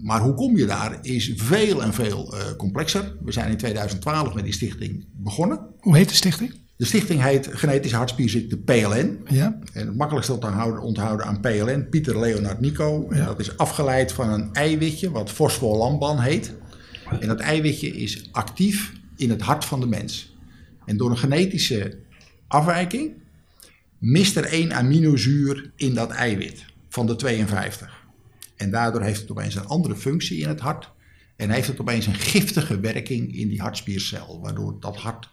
Maar 0.01 0.21
hoe 0.21 0.33
kom 0.33 0.57
je 0.57 0.65
daar 0.65 0.97
is 1.01 1.31
veel 1.35 1.83
en 1.83 1.93
veel 1.93 2.37
eh, 2.37 2.55
complexer. 2.57 3.15
We 3.23 3.31
zijn 3.31 3.49
in 3.49 3.57
2012 3.57 4.33
met 4.33 4.43
die 4.43 4.53
stichting 4.53 5.05
begonnen. 5.11 5.59
Hoe 5.79 5.97
heet 5.97 6.09
de 6.09 6.15
stichting? 6.15 6.53
De 6.75 6.85
stichting 6.85 7.21
heet 7.21 7.49
Genetische 7.51 7.95
Hartspierziekte 7.95 8.57
PLN. 8.57 9.19
Ja. 9.29 9.59
En 9.73 9.87
het 9.87 9.97
makkelijkste 9.97 10.37
te 10.37 10.45
onthouden, 10.45 10.81
onthouden 10.81 11.25
aan 11.25 11.39
PLN, 11.39 11.87
Pieter 11.89 12.19
Leonard 12.19 12.59
Nico. 12.59 13.07
En 13.09 13.25
dat 13.25 13.39
is 13.39 13.57
afgeleid 13.57 14.11
van 14.11 14.29
een 14.29 14.53
eiwitje 14.53 15.11
wat 15.11 15.31
fosfolamban 15.31 16.19
heet. 16.19 16.53
En 17.19 17.27
dat 17.27 17.39
eiwitje 17.39 17.87
is 17.87 18.29
actief 18.31 18.93
in 19.15 19.29
het 19.29 19.41
hart 19.41 19.65
van 19.65 19.79
de 19.79 19.87
mens. 19.87 20.35
En 20.85 20.97
door 20.97 21.09
een 21.09 21.17
genetische 21.17 21.97
afwijking 22.47 23.11
mist 23.97 24.35
er 24.37 24.45
één 24.45 24.73
aminozuur 24.73 25.71
in 25.75 25.93
dat 25.93 26.11
eiwit 26.11 26.71
van 26.93 27.05
de 27.05 27.15
52. 27.15 28.05
En 28.55 28.71
daardoor 28.71 29.01
heeft 29.01 29.21
het 29.21 29.31
opeens 29.31 29.55
een 29.55 29.67
andere 29.67 29.95
functie 29.95 30.37
in 30.37 30.47
het 30.47 30.59
hart. 30.59 30.91
En 31.35 31.49
heeft 31.49 31.67
het 31.67 31.79
opeens 31.79 32.05
een 32.05 32.15
giftige 32.15 32.79
werking 32.79 33.35
in 33.35 33.47
die 33.47 33.61
hartspiercel. 33.61 34.39
Waardoor 34.41 34.79
dat 34.79 34.97
hart, 34.97 35.29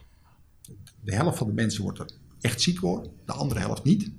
de 1.00 1.14
helft 1.14 1.38
van 1.38 1.47
de 1.47 1.52
mensen 1.52 1.83
wordt 1.83 1.99
er 1.99 2.11
echt 2.40 2.61
ziek 2.61 2.81
wordt, 2.81 3.09
de 3.25 3.33
andere 3.33 3.61
helft 3.61 3.85
niet. 3.85 4.11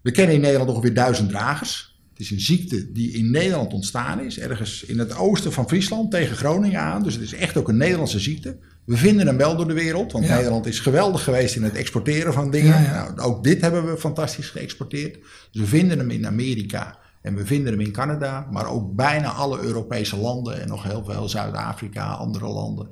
We 0.00 0.10
kennen 0.10 0.34
in 0.34 0.40
Nederland 0.40 0.70
ongeveer 0.70 0.94
duizend 0.94 1.28
dragers. 1.28 2.00
Het 2.10 2.20
is 2.20 2.30
een 2.30 2.40
ziekte 2.40 2.92
die 2.92 3.10
in 3.10 3.30
Nederland 3.30 3.72
ontstaan 3.72 4.20
is, 4.20 4.38
ergens 4.38 4.82
in 4.82 4.98
het 4.98 5.16
oosten 5.16 5.52
van 5.52 5.68
Friesland 5.68 6.10
tegen 6.10 6.36
Groningen 6.36 6.80
aan. 6.80 7.02
Dus 7.02 7.14
het 7.14 7.22
is 7.22 7.34
echt 7.34 7.56
ook 7.56 7.68
een 7.68 7.76
Nederlandse 7.76 8.20
ziekte. 8.20 8.58
We 8.86 8.96
vinden 8.96 9.26
hem 9.26 9.36
wel 9.36 9.56
door 9.56 9.68
de 9.68 9.74
wereld, 9.74 10.12
want 10.12 10.28
Nederland 10.28 10.66
is 10.66 10.80
geweldig 10.80 11.24
geweest 11.24 11.56
in 11.56 11.62
het 11.62 11.74
exporteren 11.74 12.32
van 12.32 12.50
dingen. 12.50 12.82
Nou, 12.82 13.18
ook 13.20 13.44
dit 13.44 13.60
hebben 13.60 13.86
we 13.86 13.98
fantastisch 13.98 14.50
geëxporteerd. 14.50 15.18
Dus 15.50 15.60
we 15.60 15.66
vinden 15.66 15.98
hem 15.98 16.10
in 16.10 16.26
Amerika 16.26 16.98
en 17.22 17.34
we 17.34 17.46
vinden 17.46 17.72
hem 17.72 17.80
in 17.80 17.92
Canada, 17.92 18.48
maar 18.50 18.66
ook 18.66 18.94
bijna 18.94 19.32
alle 19.32 19.60
Europese 19.60 20.16
landen 20.16 20.60
en 20.60 20.68
nog 20.68 20.82
heel 20.82 21.04
veel 21.04 21.28
Zuid-Afrika, 21.28 22.12
andere 22.12 22.46
landen. 22.46 22.88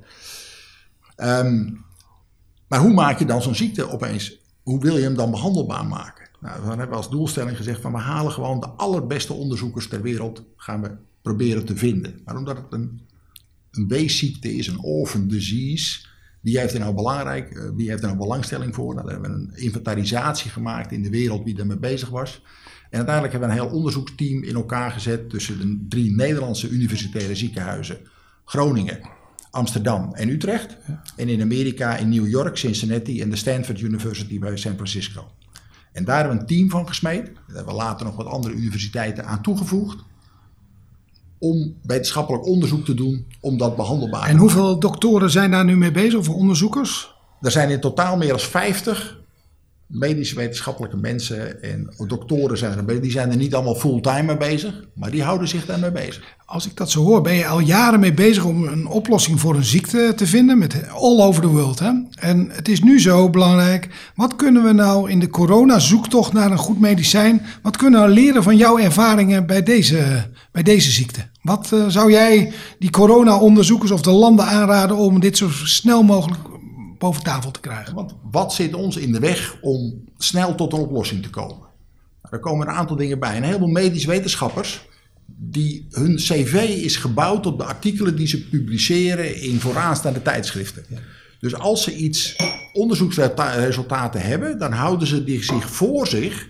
Ehm, 1.15 1.69
maar 2.67 2.79
hoe 2.79 2.93
maak 2.93 3.19
je 3.19 3.25
dan 3.25 3.41
zo'n 3.41 3.55
ziekte 3.55 3.89
opeens, 3.91 4.39
hoe 4.63 4.81
wil 4.81 4.97
je 4.97 5.03
hem 5.03 5.15
dan 5.15 5.31
behandelbaar 5.31 5.85
maken? 5.85 6.29
Nou, 6.39 6.59
dan 6.59 6.69
hebben 6.69 6.89
we 6.89 6.95
als 6.95 7.09
doelstelling 7.09 7.57
gezegd 7.57 7.81
van 7.81 7.91
we 7.91 7.97
halen 7.97 8.31
gewoon 8.31 8.59
de 8.59 8.69
allerbeste 8.69 9.33
onderzoekers 9.33 9.87
ter 9.87 10.01
wereld, 10.01 10.43
gaan 10.55 10.81
we 10.81 10.91
proberen 11.21 11.65
te 11.65 11.75
vinden. 11.75 12.21
Maar 12.25 12.37
omdat 12.37 12.57
het 12.57 12.65
een, 12.69 13.01
een 13.77 13.87
weesziekte 13.87 14.55
is, 14.55 14.67
een 14.67 14.81
orphan 14.81 15.27
disease, 15.27 16.05
wie 16.41 16.59
heeft 16.59 16.73
er 16.73 16.79
nou 16.79 16.95
belangrijk, 16.95 17.51
eh, 17.51 17.69
wie 17.75 17.89
heeft 17.89 18.01
er 18.01 18.07
nou 18.07 18.19
belangstelling 18.19 18.75
voor? 18.75 18.93
Nou, 18.93 19.05
daar 19.05 19.21
hebben 19.21 19.31
we 19.31 19.37
een 19.37 19.63
inventarisatie 19.63 20.51
gemaakt 20.51 20.91
in 20.91 21.03
de 21.03 21.09
wereld 21.09 21.43
wie 21.43 21.59
ermee 21.59 21.77
bezig 21.77 22.09
was. 22.09 22.41
En 22.89 22.97
uiteindelijk 22.97 23.31
hebben 23.31 23.49
we 23.49 23.55
een 23.55 23.67
heel 23.67 23.77
onderzoeksteam 23.77 24.43
in 24.43 24.55
elkaar 24.55 24.91
gezet 24.91 25.29
tussen 25.29 25.59
de 25.59 25.85
drie 25.89 26.15
Nederlandse 26.15 26.69
universitaire 26.69 27.35
ziekenhuizen. 27.35 27.97
Groningen, 28.45 28.99
Amsterdam 29.51 30.13
en 30.13 30.29
Utrecht. 30.29 30.77
En 31.15 31.29
in 31.29 31.41
Amerika 31.41 31.97
in 31.97 32.09
New 32.09 32.27
York, 32.27 32.57
Cincinnati 32.57 33.21
en 33.21 33.29
de 33.29 33.35
Stanford 33.35 33.79
University 33.79 34.39
bij 34.39 34.57
San 34.57 34.75
Francisco. 34.75 35.31
En 35.91 36.05
daar 36.05 36.17
hebben 36.17 36.35
we 36.35 36.41
een 36.41 36.47
team 36.47 36.69
van 36.69 36.87
gesmeed. 36.87 37.25
Daar 37.25 37.55
hebben 37.55 37.73
we 37.73 37.81
later 37.81 38.05
nog 38.05 38.15
wat 38.15 38.25
andere 38.25 38.53
universiteiten 38.53 39.25
aan 39.25 39.41
toegevoegd. 39.41 40.03
Om 41.45 41.75
wetenschappelijk 41.83 42.45
onderzoek 42.45 42.85
te 42.85 42.93
doen 42.93 43.25
om 43.39 43.57
dat 43.57 43.75
behandelbaar 43.75 44.21
te 44.21 44.27
maken. 44.27 44.33
En 44.33 44.37
hoeveel 44.37 44.79
doktoren 44.79 45.29
zijn 45.29 45.51
daar 45.51 45.65
nu 45.65 45.77
mee 45.77 45.91
bezig, 45.91 46.19
of 46.19 46.29
onderzoekers? 46.29 47.13
Er 47.41 47.51
zijn 47.51 47.69
in 47.69 47.79
totaal 47.79 48.17
meer 48.17 48.27
dan 48.27 48.39
50 48.39 49.23
medische 49.87 50.35
wetenschappelijke 50.35 50.97
mensen 50.97 51.63
en 51.63 51.93
doktoren 52.07 52.57
zijn 52.57 52.87
er, 52.87 53.01
die 53.01 53.11
zijn 53.11 53.31
er 53.31 53.37
niet 53.37 53.55
allemaal 53.55 53.75
fulltime 53.75 54.23
mee 54.23 54.37
bezig, 54.37 54.83
maar 54.93 55.11
die 55.11 55.23
houden 55.23 55.47
zich 55.47 55.65
daarmee 55.65 55.91
bezig. 55.91 56.23
Als 56.45 56.65
ik 56.65 56.77
dat 56.77 56.91
zo 56.91 57.03
hoor, 57.03 57.21
ben 57.21 57.33
je 57.33 57.47
al 57.47 57.59
jaren 57.59 57.99
mee 57.99 58.13
bezig 58.13 58.45
om 58.45 58.63
een 58.63 58.87
oplossing 58.87 59.39
voor 59.39 59.55
een 59.55 59.63
ziekte 59.63 60.13
te 60.15 60.27
vinden, 60.27 60.57
met 60.57 60.89
all 60.89 61.21
over 61.21 61.41
the 61.41 61.47
world. 61.47 61.79
Hè? 61.79 61.91
En 62.19 62.49
het 62.51 62.67
is 62.67 62.81
nu 62.81 62.99
zo 62.99 63.29
belangrijk, 63.29 63.89
wat 64.15 64.35
kunnen 64.35 64.63
we 64.63 64.71
nou 64.71 65.09
in 65.09 65.19
de 65.19 65.29
corona-zoektocht 65.29 66.33
naar 66.33 66.51
een 66.51 66.57
goed 66.57 66.79
medicijn, 66.79 67.41
wat 67.61 67.77
kunnen 67.77 68.01
we 68.01 68.09
leren 68.09 68.43
van 68.43 68.57
jouw 68.57 68.77
ervaringen 68.77 69.45
bij 69.45 69.63
deze, 69.63 70.29
bij 70.55 70.63
deze 70.63 70.91
ziekte? 70.91 71.27
Wat 71.41 71.71
uh, 71.73 71.87
zou 71.87 72.11
jij 72.11 72.53
die 72.79 72.89
corona-onderzoekers 72.89 73.91
of 73.91 74.01
de 74.01 74.11
landen 74.11 74.45
aanraden 74.45 74.97
om 74.97 75.19
dit 75.19 75.37
zo 75.37 75.49
snel 75.49 76.03
mogelijk 76.03 76.39
boven 76.97 77.23
tafel 77.23 77.51
te 77.51 77.59
krijgen. 77.59 77.95
Want 77.95 78.15
wat 78.31 78.53
zit 78.53 78.73
ons 78.73 78.97
in 78.97 79.11
de 79.11 79.19
weg 79.19 79.57
om 79.61 80.03
snel 80.17 80.55
tot 80.55 80.73
een 80.73 80.79
oplossing 80.79 81.23
te 81.23 81.29
komen? 81.29 81.67
Nou, 82.21 82.33
er 82.35 82.39
komen 82.39 82.67
een 82.67 82.73
aantal 82.73 82.95
dingen 82.95 83.19
bij. 83.19 83.37
Een 83.37 83.43
heleboel 83.43 83.67
medisch 83.67 84.05
wetenschappers, 84.05 84.85
die, 85.25 85.87
hun 85.91 86.15
cv 86.15 86.53
is 86.83 86.95
gebouwd 86.95 87.45
op 87.45 87.57
de 87.57 87.63
artikelen 87.63 88.15
die 88.15 88.27
ze 88.27 88.47
publiceren 88.47 89.41
in 89.41 89.59
vooraanstaande 89.59 90.21
tijdschriften. 90.21 90.85
Dus 91.39 91.55
als 91.55 91.83
ze 91.83 91.95
iets 91.95 92.35
onderzoeksresultaten 92.73 94.21
hebben, 94.21 94.59
dan 94.59 94.71
houden 94.71 95.07
ze 95.07 95.23
die 95.23 95.43
zich 95.43 95.69
voor 95.69 96.07
zich 96.07 96.47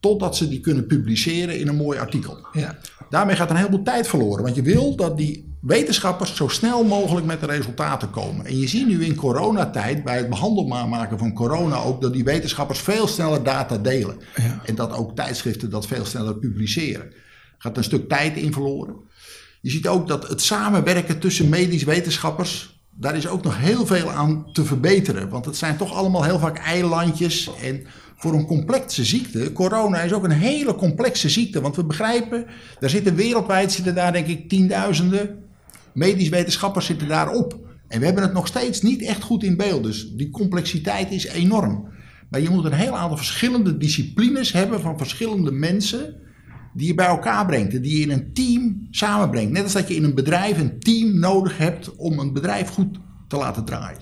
totdat 0.00 0.36
ze 0.36 0.48
die 0.48 0.60
kunnen 0.60 0.86
publiceren 0.86 1.58
in 1.58 1.68
een 1.68 1.76
mooi 1.76 1.98
artikel. 1.98 2.46
Ja. 2.52 2.78
Daarmee 3.10 3.36
gaat 3.36 3.50
een 3.50 3.56
heleboel 3.56 3.82
tijd 3.82 4.08
verloren, 4.08 4.42
want 4.42 4.54
je 4.54 4.62
wil 4.62 4.96
dat 4.96 5.16
die 5.16 5.48
wetenschappers 5.60 6.36
zo 6.36 6.48
snel 6.48 6.84
mogelijk 6.84 7.26
met 7.26 7.40
de 7.40 7.46
resultaten 7.46 8.10
komen. 8.10 8.46
En 8.46 8.58
je 8.58 8.68
ziet 8.68 8.86
nu 8.86 9.04
in 9.04 9.14
coronatijd, 9.14 10.04
bij 10.04 10.16
het 10.16 10.28
behandelbaar 10.28 10.88
maken 10.88 11.18
van 11.18 11.32
corona 11.32 11.76
ook, 11.76 12.00
dat 12.00 12.12
die 12.12 12.24
wetenschappers 12.24 12.78
veel 12.78 13.06
sneller 13.06 13.42
data 13.42 13.78
delen. 13.78 14.16
En 14.64 14.74
dat 14.74 14.92
ook 14.92 15.16
tijdschriften 15.16 15.70
dat 15.70 15.86
veel 15.86 16.04
sneller 16.04 16.36
publiceren. 16.36 17.06
Er 17.06 17.12
gaat 17.58 17.76
een 17.76 17.84
stuk 17.84 18.08
tijd 18.08 18.36
in 18.36 18.52
verloren. 18.52 18.94
Je 19.60 19.70
ziet 19.70 19.88
ook 19.88 20.08
dat 20.08 20.28
het 20.28 20.42
samenwerken 20.42 21.18
tussen 21.18 21.48
medisch 21.48 21.84
wetenschappers, 21.84 22.80
daar 22.90 23.16
is 23.16 23.28
ook 23.28 23.42
nog 23.42 23.58
heel 23.58 23.86
veel 23.86 24.10
aan 24.10 24.52
te 24.52 24.64
verbeteren. 24.64 25.28
Want 25.28 25.44
het 25.44 25.56
zijn 25.56 25.76
toch 25.76 25.94
allemaal 25.94 26.24
heel 26.24 26.38
vaak 26.38 26.58
eilandjes 26.58 27.50
en 27.62 27.86
voor 28.20 28.34
een 28.34 28.46
complexe 28.46 29.04
ziekte. 29.04 29.52
Corona 29.52 30.00
is 30.00 30.12
ook 30.12 30.24
een 30.24 30.30
hele 30.30 30.74
complexe 30.74 31.28
ziekte. 31.28 31.60
Want 31.60 31.76
we 31.76 31.84
begrijpen, 31.84 32.46
daar 32.80 32.90
zitten 32.90 33.14
wereldwijd 33.14 33.72
zitten 33.72 33.94
daar 33.94 34.12
denk 34.12 34.26
ik 34.26 34.48
tienduizenden 34.48 35.48
Medisch 35.92 36.28
wetenschappers 36.28 36.86
zitten 36.86 37.08
daarop. 37.08 37.58
En 37.88 37.98
we 37.98 38.04
hebben 38.04 38.22
het 38.22 38.32
nog 38.32 38.46
steeds 38.46 38.82
niet 38.82 39.02
echt 39.02 39.22
goed 39.22 39.42
in 39.42 39.56
beeld. 39.56 39.82
Dus 39.82 40.10
die 40.12 40.30
complexiteit 40.30 41.10
is 41.10 41.26
enorm. 41.26 41.88
Maar 42.30 42.40
je 42.40 42.50
moet 42.50 42.64
een 42.64 42.72
heel 42.72 42.96
aantal 42.96 43.16
verschillende 43.16 43.76
disciplines 43.76 44.52
hebben 44.52 44.80
van 44.80 44.98
verschillende 44.98 45.52
mensen 45.52 46.14
die 46.74 46.86
je 46.86 46.94
bij 46.94 47.06
elkaar 47.06 47.46
brengt 47.46 47.74
en 47.74 47.82
die 47.82 47.96
je 47.96 48.02
in 48.02 48.10
een 48.10 48.32
team 48.32 48.86
samenbrengt. 48.90 49.52
Net 49.52 49.62
als 49.62 49.72
dat 49.72 49.88
je 49.88 49.94
in 49.94 50.04
een 50.04 50.14
bedrijf 50.14 50.58
een 50.58 50.78
team 50.78 51.18
nodig 51.18 51.58
hebt 51.58 51.96
om 51.96 52.18
een 52.18 52.32
bedrijf 52.32 52.68
goed 52.68 52.98
te 53.28 53.36
laten 53.36 53.64
draaien. 53.64 53.98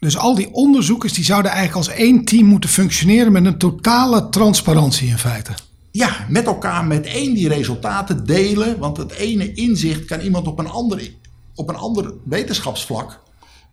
Dus 0.00 0.16
al 0.16 0.34
die 0.34 0.52
onderzoekers 0.52 1.12
die 1.12 1.24
zouden 1.24 1.50
eigenlijk 1.50 1.88
als 1.88 1.96
één 1.96 2.24
team 2.24 2.46
moeten 2.46 2.70
functioneren 2.70 3.32
met 3.32 3.44
een 3.44 3.58
totale 3.58 4.28
transparantie 4.28 5.08
in 5.08 5.18
feite 5.18 5.52
ja, 5.96 6.26
met 6.28 6.46
elkaar 6.46 6.84
met 6.84 7.06
één 7.06 7.34
die 7.34 7.48
resultaten 7.48 8.26
delen. 8.26 8.78
Want 8.78 8.96
het 8.96 9.12
ene 9.12 9.52
inzicht 9.52 10.04
kan 10.04 10.20
iemand 10.20 10.46
op 10.46 10.58
een 10.58 10.68
ander, 10.68 11.10
op 11.54 11.68
een 11.68 11.76
ander 11.76 12.14
wetenschapsvlak. 12.24 13.20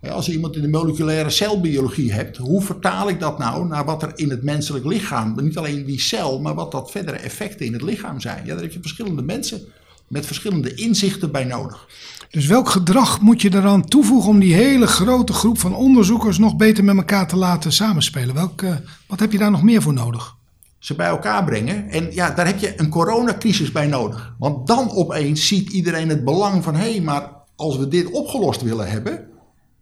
Als 0.01 0.25
je 0.25 0.32
iemand 0.32 0.56
in 0.56 0.62
de 0.62 0.68
moleculaire 0.68 1.30
celbiologie 1.30 2.13
hebt, 2.13 2.38
hoe 2.38 2.62
vertaal 2.62 3.10
ik 3.10 3.20
dat 3.20 3.38
nou 3.38 3.68
naar 3.68 3.86
wat 3.86 4.03
er 4.03 4.12
in 4.15 4.30
het 4.30 4.44
menselijk 4.44 4.86
lichaam, 4.86 5.36
niet 5.42 5.58
alleen 5.58 5.86
die 5.86 6.00
cel, 6.00 6.39
maar 6.39 6.56
wat 6.56 6.72
dat 6.72 6.92
verdere 6.92 7.18
effecten 7.18 7.65
in 7.65 7.74
het 7.74 7.82
lichaam 7.82 8.20
zijn? 8.20 8.46
Ja, 8.46 8.53
daar 8.53 8.63
heb 8.63 8.74
je 8.74 8.82
verschillende 8.82 9.22
mensen 9.22 9.62
met 10.08 10.25
verschillende 10.25 10.74
inzichten 10.74 11.32
bij 11.32 11.44
nodig. 11.44 11.88
Dus 12.34 12.48
welk 12.48 12.70
gedrag 12.70 13.22
moet 13.22 13.42
je 13.42 13.54
eraan 13.54 13.86
toevoegen 13.86 14.30
om 14.30 14.40
die 14.40 14.54
hele 14.54 14.88
grote 14.88 15.34
groep 15.34 15.60
van 15.60 15.75
onderzoekers 15.75 16.38
nog 16.38 16.56
beter 16.56 16.84
met 16.84 16.96
elkaar 16.98 17.28
te 17.28 17.36
laten 17.36 17.72
samenspelen? 17.72 18.36
Welk, 18.36 18.62
uh, 18.62 18.75
wat 19.08 19.20
heb 19.20 19.32
je 19.32 19.38
daar 19.38 19.52
nog 19.52 19.63
meer 19.63 19.82
voor 19.82 19.94
nodig? 19.94 20.36
ze 20.80 20.96
bij 20.96 21.08
elkaar 21.08 21.44
brengen. 21.44 21.90
En 21.90 22.13
ja, 22.13 22.30
daar 22.30 22.46
heb 22.46 22.60
je 22.60 22.80
een 22.80 22.90
coronacrisis 22.90 23.72
bij 23.72 23.88
nodig. 23.88 24.36
Want 24.40 24.68
dan 24.68 24.92
opeens 24.92 25.48
ziet 25.48 25.70
iedereen 25.70 26.10
het 26.10 26.24
belang 26.24 26.63
van... 26.63 26.75
hé, 26.75 26.92
hey, 26.92 27.02
maar 27.02 27.30
als 27.56 27.78
we 27.78 27.88
dit 27.88 28.12
opgelost 28.12 28.62
willen 28.62 28.90
hebben... 28.90 29.28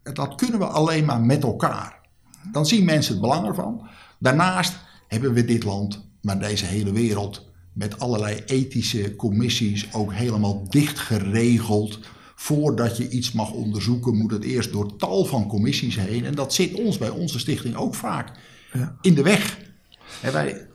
dat 0.03 0.35
kunnen 0.35 0.59
we 0.59 0.65
alleen 0.65 1.05
maar 1.05 1.21
met 1.21 1.43
elkaar. 1.43 1.99
Dan 2.51 2.65
zien 2.65 2.85
mensen 2.85 3.11
het 3.11 3.21
belang 3.21 3.47
ervan. 3.47 3.87
Daarnaast 4.19 4.77
hebben 5.07 5.33
we 5.33 5.45
dit 5.45 5.63
land, 5.63 6.07
maar 6.21 6.39
deze 6.39 6.65
hele 6.65 6.91
wereld... 6.91 7.49
met 7.73 7.99
allerlei 7.99 8.43
ethische 8.45 9.15
commissies 9.15 9.93
ook 9.93 10.13
helemaal 10.13 10.65
dicht 10.69 10.99
geregeld... 10.99 11.99
Voordat 12.41 12.97
je 12.97 13.09
iets 13.09 13.31
mag 13.31 13.51
onderzoeken, 13.51 14.17
moet 14.17 14.31
het 14.31 14.43
eerst 14.43 14.71
door 14.71 14.95
tal 14.95 15.25
van 15.25 15.47
commissies 15.47 15.95
heen. 15.95 16.25
En 16.25 16.35
dat 16.35 16.53
zit 16.53 16.73
ons 16.73 16.97
bij 16.97 17.09
onze 17.09 17.39
stichting 17.39 17.75
ook 17.75 17.95
vaak 17.95 18.31
ja. 18.73 18.95
in 19.01 19.13
de 19.13 19.21
weg. 19.21 19.59
En 20.21 20.33
wij, 20.33 20.67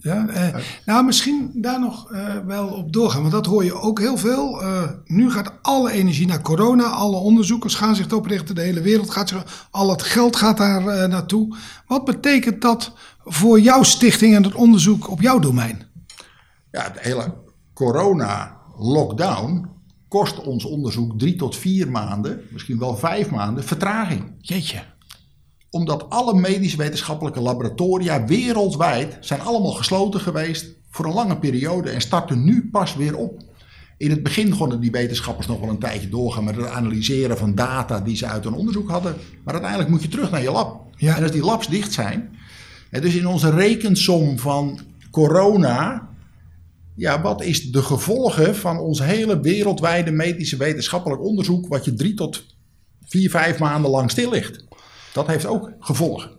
ja, 0.00 0.26
eh, 0.26 0.62
nou, 0.84 1.04
misschien 1.04 1.50
daar 1.54 1.80
nog 1.80 2.12
eh, 2.12 2.36
wel 2.46 2.68
op 2.68 2.92
doorgaan, 2.92 3.20
want 3.20 3.32
dat 3.32 3.46
hoor 3.46 3.64
je 3.64 3.74
ook 3.74 3.98
heel 3.98 4.16
veel. 4.16 4.62
Uh, 4.62 4.82
nu 5.04 5.30
gaat 5.30 5.52
alle 5.62 5.90
energie 5.90 6.26
naar 6.26 6.42
corona, 6.42 6.84
alle 6.84 7.16
onderzoekers 7.16 7.74
gaan 7.74 7.96
zich 7.96 8.06
erop 8.06 8.26
richten, 8.26 8.54
de 8.54 8.60
hele 8.60 8.80
wereld 8.80 9.10
gaat 9.10 9.28
zich, 9.28 9.68
al 9.70 9.90
het 9.90 10.02
geld 10.02 10.36
gaat 10.36 10.56
daar 10.56 10.80
uh, 10.80 11.04
naartoe. 11.04 11.56
Wat 11.86 12.04
betekent 12.04 12.62
dat 12.62 12.92
voor 13.24 13.60
jouw 13.60 13.82
stichting 13.82 14.34
en 14.34 14.42
het 14.42 14.54
onderzoek 14.54 15.10
op 15.10 15.20
jouw 15.20 15.38
domein? 15.38 15.82
Ja, 16.70 16.82
het 16.82 17.00
hele 17.00 17.34
corona-lockdown 18.76 19.66
kost 20.08 20.40
ons 20.40 20.64
onderzoek 20.64 21.18
drie 21.18 21.36
tot 21.36 21.56
vier 21.56 21.90
maanden, 21.90 22.40
misschien 22.50 22.78
wel 22.78 22.96
vijf 22.96 23.30
maanden, 23.30 23.64
vertraging. 23.64 24.32
Jeetje 24.38 24.82
omdat 25.74 26.10
alle 26.10 26.34
medisch 26.34 26.74
wetenschappelijke 26.74 27.40
laboratoria 27.40 28.24
wereldwijd 28.24 29.16
zijn 29.20 29.40
allemaal 29.40 29.72
gesloten 29.72 30.20
geweest 30.20 30.66
voor 30.90 31.04
een 31.04 31.12
lange 31.12 31.38
periode 31.38 31.90
en 31.90 32.00
starten 32.00 32.44
nu 32.44 32.68
pas 32.72 32.96
weer 32.96 33.16
op. 33.16 33.42
In 33.96 34.10
het 34.10 34.22
begin 34.22 34.56
konden 34.56 34.80
die 34.80 34.90
wetenschappers 34.90 35.46
nog 35.46 35.60
wel 35.60 35.68
een 35.68 35.78
tijdje 35.78 36.08
doorgaan 36.08 36.44
met 36.44 36.56
het 36.56 36.66
analyseren 36.66 37.38
van 37.38 37.54
data 37.54 38.00
die 38.00 38.16
ze 38.16 38.26
uit 38.26 38.44
een 38.44 38.52
onderzoek 38.54 38.90
hadden. 38.90 39.16
Maar 39.44 39.54
uiteindelijk 39.54 39.90
moet 39.90 40.02
je 40.02 40.08
terug 40.08 40.30
naar 40.30 40.42
je 40.42 40.50
lab. 40.50 40.86
Ja. 40.96 41.16
En 41.16 41.22
als 41.22 41.32
die 41.32 41.44
labs 41.44 41.68
dicht 41.68 41.92
zijn. 41.92 42.36
En 42.90 43.00
dus 43.00 43.14
in 43.14 43.26
onze 43.26 43.50
rekensom 43.50 44.38
van 44.38 44.80
corona. 45.10 46.08
Ja, 46.96 47.22
wat 47.22 47.42
is 47.42 47.70
de 47.70 47.82
gevolgen 47.82 48.56
van 48.56 48.78
ons 48.78 49.02
hele 49.02 49.40
wereldwijde 49.40 50.10
medische 50.10 50.56
wetenschappelijk 50.56 51.22
onderzoek. 51.22 51.68
wat 51.68 51.84
je 51.84 51.94
drie 51.94 52.14
tot 52.14 52.44
vier, 53.06 53.30
vijf 53.30 53.58
maanden 53.58 53.90
lang 53.90 54.10
stil 54.10 54.30
ligt? 54.30 54.64
Dat 55.12 55.26
heeft 55.26 55.46
ook 55.46 55.72
gevolgen. 55.80 56.30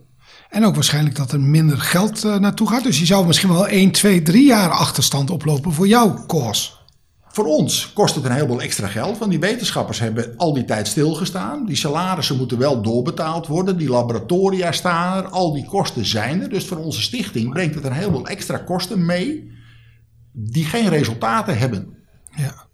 En 0.50 0.64
ook 0.64 0.74
waarschijnlijk 0.74 1.16
dat 1.16 1.32
er 1.32 1.40
minder 1.40 1.78
geld 1.78 2.24
uh, 2.24 2.36
naartoe 2.38 2.68
gaat. 2.68 2.82
Dus 2.82 2.98
je 2.98 3.06
zou 3.06 3.26
misschien 3.26 3.52
wel 3.52 3.68
1, 3.68 3.90
2, 3.90 4.22
3 4.22 4.46
jaar 4.46 4.70
achterstand 4.70 5.30
oplopen 5.30 5.72
voor 5.72 5.88
jouw 5.88 6.24
koers. 6.26 6.84
Voor 7.28 7.44
ons 7.44 7.92
kost 7.92 8.14
het 8.14 8.24
een 8.24 8.32
heleboel 8.32 8.60
extra 8.60 8.86
geld, 8.86 9.18
want 9.18 9.30
die 9.30 9.40
wetenschappers 9.40 9.98
hebben 9.98 10.36
al 10.36 10.54
die 10.54 10.64
tijd 10.64 10.88
stilgestaan. 10.88 11.66
Die 11.66 11.76
salarissen 11.76 12.36
moeten 12.36 12.58
wel 12.58 12.82
doorbetaald 12.82 13.46
worden, 13.46 13.78
die 13.78 13.88
laboratoria 13.88 14.72
staan 14.72 15.24
er, 15.24 15.28
al 15.28 15.52
die 15.52 15.66
kosten 15.66 16.06
zijn 16.06 16.42
er. 16.42 16.48
Dus 16.48 16.66
voor 16.66 16.76
onze 16.76 17.02
stichting 17.02 17.52
brengt 17.52 17.74
het 17.74 17.84
een 17.84 17.92
heleboel 17.92 18.26
extra 18.26 18.58
kosten 18.58 19.06
mee 19.06 19.54
die 20.38 20.64
geen 20.64 20.88
resultaten 20.88 21.58
hebben. 21.58 21.94
Ja. 22.30 22.64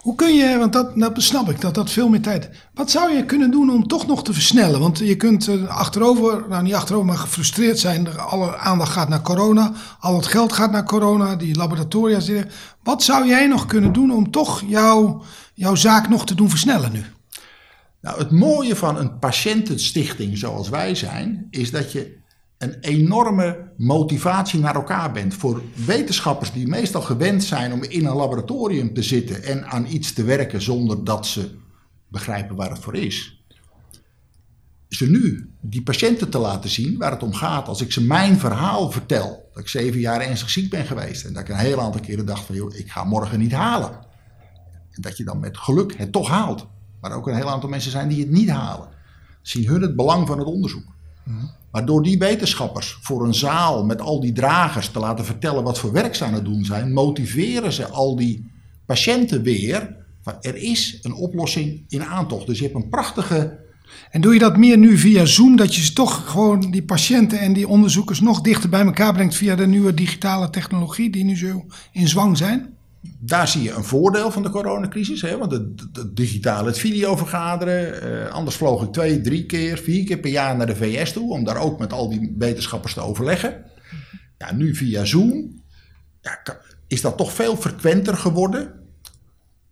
Hoe 0.00 0.14
kun 0.14 0.34
je, 0.34 0.58
want 0.58 0.72
dat, 0.72 0.96
dat 0.96 1.22
snap 1.22 1.50
ik, 1.50 1.60
dat 1.60 1.74
dat 1.74 1.90
veel 1.90 2.08
meer 2.08 2.20
tijd. 2.20 2.50
Wat 2.74 2.90
zou 2.90 3.12
je 3.12 3.24
kunnen 3.24 3.50
doen 3.50 3.70
om 3.70 3.86
toch 3.86 4.06
nog 4.06 4.24
te 4.24 4.32
versnellen? 4.32 4.80
Want 4.80 4.98
je 4.98 5.16
kunt 5.16 5.68
achterover, 5.68 6.44
nou 6.48 6.62
niet 6.62 6.74
achterover, 6.74 7.06
maar 7.06 7.16
gefrustreerd 7.16 7.78
zijn. 7.78 8.18
Alle 8.18 8.56
aandacht 8.56 8.92
gaat 8.92 9.08
naar 9.08 9.22
corona, 9.22 9.72
al 10.00 10.16
het 10.16 10.26
geld 10.26 10.52
gaat 10.52 10.70
naar 10.70 10.84
corona, 10.84 11.36
die 11.36 11.56
laboratoria 11.56 12.20
zitten. 12.20 12.50
Wat 12.82 13.02
zou 13.02 13.26
jij 13.26 13.46
nog 13.46 13.66
kunnen 13.66 13.92
doen 13.92 14.10
om 14.10 14.30
toch 14.30 14.62
jouw, 14.66 15.22
jouw 15.54 15.74
zaak 15.74 16.08
nog 16.08 16.26
te 16.26 16.34
doen 16.34 16.50
versnellen 16.50 16.92
nu? 16.92 17.04
Nou, 18.00 18.18
het 18.18 18.30
mooie 18.30 18.76
van 18.76 18.98
een 18.98 19.18
patiëntenstichting 19.18 20.38
zoals 20.38 20.68
wij 20.68 20.94
zijn, 20.94 21.46
is 21.50 21.70
dat 21.70 21.92
je 21.92 22.16
een 22.58 22.80
enorme 22.80 23.72
motivatie 23.76 24.60
naar 24.60 24.74
elkaar 24.74 25.12
bent. 25.12 25.34
Voor 25.34 25.62
wetenschappers 25.86 26.52
die 26.52 26.66
meestal 26.66 27.02
gewend 27.02 27.44
zijn 27.44 27.72
om 27.72 27.82
in 27.82 28.06
een 28.06 28.16
laboratorium 28.16 28.94
te 28.94 29.02
zitten 29.02 29.42
en 29.42 29.66
aan 29.66 29.86
iets 29.86 30.12
te 30.12 30.24
werken 30.24 30.62
zonder 30.62 31.04
dat 31.04 31.26
ze 31.26 31.50
begrijpen 32.08 32.56
waar 32.56 32.70
het 32.70 32.78
voor 32.78 32.96
is. 32.96 33.44
Ze 34.88 35.10
nu 35.10 35.50
die 35.60 35.82
patiënten 35.82 36.30
te 36.30 36.38
laten 36.38 36.70
zien 36.70 36.98
waar 36.98 37.10
het 37.10 37.22
om 37.22 37.34
gaat. 37.34 37.68
Als 37.68 37.80
ik 37.80 37.92
ze 37.92 38.02
mijn 38.02 38.38
verhaal 38.38 38.90
vertel, 38.90 39.48
dat 39.52 39.62
ik 39.62 39.68
zeven 39.68 40.00
jaar 40.00 40.20
ernstig 40.20 40.50
ziek 40.50 40.70
ben 40.70 40.86
geweest 40.86 41.24
en 41.24 41.32
dat 41.32 41.42
ik 41.42 41.48
een 41.48 41.56
heel 41.56 41.80
aantal 41.80 42.00
keren 42.00 42.26
dacht 42.26 42.44
van 42.44 42.54
joh, 42.54 42.74
ik 42.74 42.90
ga 42.90 43.04
morgen 43.04 43.38
niet 43.38 43.52
halen. 43.52 43.90
En 44.90 45.02
dat 45.02 45.16
je 45.16 45.24
dan 45.24 45.40
met 45.40 45.58
geluk 45.58 45.96
het 45.96 46.12
toch 46.12 46.28
haalt. 46.28 46.66
Maar 47.00 47.12
ook 47.12 47.28
een 47.28 47.34
heel 47.34 47.50
aantal 47.50 47.68
mensen 47.68 47.90
zijn 47.90 48.08
die 48.08 48.20
het 48.20 48.30
niet 48.30 48.48
halen. 48.48 48.88
Zien 49.42 49.66
hun 49.66 49.82
het 49.82 49.96
belang 49.96 50.26
van 50.26 50.38
het 50.38 50.46
onderzoek. 50.46 50.94
Maar 51.70 51.86
door 51.86 52.02
die 52.02 52.18
wetenschappers 52.18 52.98
voor 53.00 53.24
een 53.24 53.34
zaal 53.34 53.84
met 53.84 54.00
al 54.00 54.20
die 54.20 54.32
dragers 54.32 54.88
te 54.88 54.98
laten 54.98 55.24
vertellen 55.24 55.64
wat 55.64 55.78
voor 55.78 55.92
werk 55.92 56.14
ze 56.14 56.24
aan 56.24 56.34
het 56.34 56.44
doen 56.44 56.64
zijn, 56.64 56.92
motiveren 56.92 57.72
ze 57.72 57.86
al 57.86 58.16
die 58.16 58.50
patiënten 58.86 59.42
weer. 59.42 59.96
Van 60.22 60.34
er 60.40 60.56
is 60.56 60.98
een 61.02 61.14
oplossing 61.14 61.84
in 61.88 62.04
aantocht. 62.04 62.46
Dus 62.46 62.58
je 62.58 62.64
hebt 62.64 62.76
een 62.76 62.88
prachtige. 62.88 63.58
En 64.10 64.20
doe 64.20 64.32
je 64.32 64.38
dat 64.38 64.56
meer 64.56 64.78
nu 64.78 64.98
via 64.98 65.24
Zoom, 65.24 65.56
dat 65.56 65.74
je 65.74 65.82
ze 65.82 65.92
toch 65.92 66.30
gewoon 66.30 66.70
die 66.70 66.84
patiënten 66.84 67.38
en 67.38 67.52
die 67.52 67.68
onderzoekers 67.68 68.20
nog 68.20 68.40
dichter 68.40 68.68
bij 68.68 68.84
elkaar 68.84 69.12
brengt 69.12 69.34
via 69.34 69.54
de 69.54 69.66
nieuwe 69.66 69.94
digitale 69.94 70.50
technologie 70.50 71.10
die 71.10 71.24
nu 71.24 71.36
zo 71.36 71.64
in 71.92 72.08
zwang 72.08 72.36
zijn? 72.36 72.75
Daar 73.18 73.48
zie 73.48 73.62
je 73.62 73.72
een 73.72 73.84
voordeel 73.84 74.30
van 74.30 74.42
de 74.42 74.50
coronacrisis. 74.50 75.22
Hè? 75.22 75.38
Want 75.38 75.52
het, 75.52 75.86
het 75.92 76.16
digitale, 76.16 76.66
het 76.66 76.78
videovergaderen. 76.78 78.08
Uh, 78.12 78.30
anders 78.30 78.56
vloog 78.56 78.82
ik 78.82 78.92
twee, 78.92 79.20
drie 79.20 79.46
keer, 79.46 79.78
vier 79.78 80.04
keer 80.04 80.18
per 80.18 80.30
jaar 80.30 80.56
naar 80.56 80.66
de 80.66 80.76
VS 80.76 81.12
toe. 81.12 81.32
Om 81.32 81.44
daar 81.44 81.56
ook 81.56 81.78
met 81.78 81.92
al 81.92 82.08
die 82.08 82.34
wetenschappers 82.38 82.94
te 82.94 83.00
overleggen. 83.00 83.64
Ja, 84.38 84.52
nu 84.52 84.74
via 84.74 85.04
Zoom 85.04 85.62
ja, 86.20 86.60
is 86.86 87.00
dat 87.00 87.16
toch 87.16 87.32
veel 87.32 87.56
frequenter 87.56 88.16
geworden. 88.16 88.72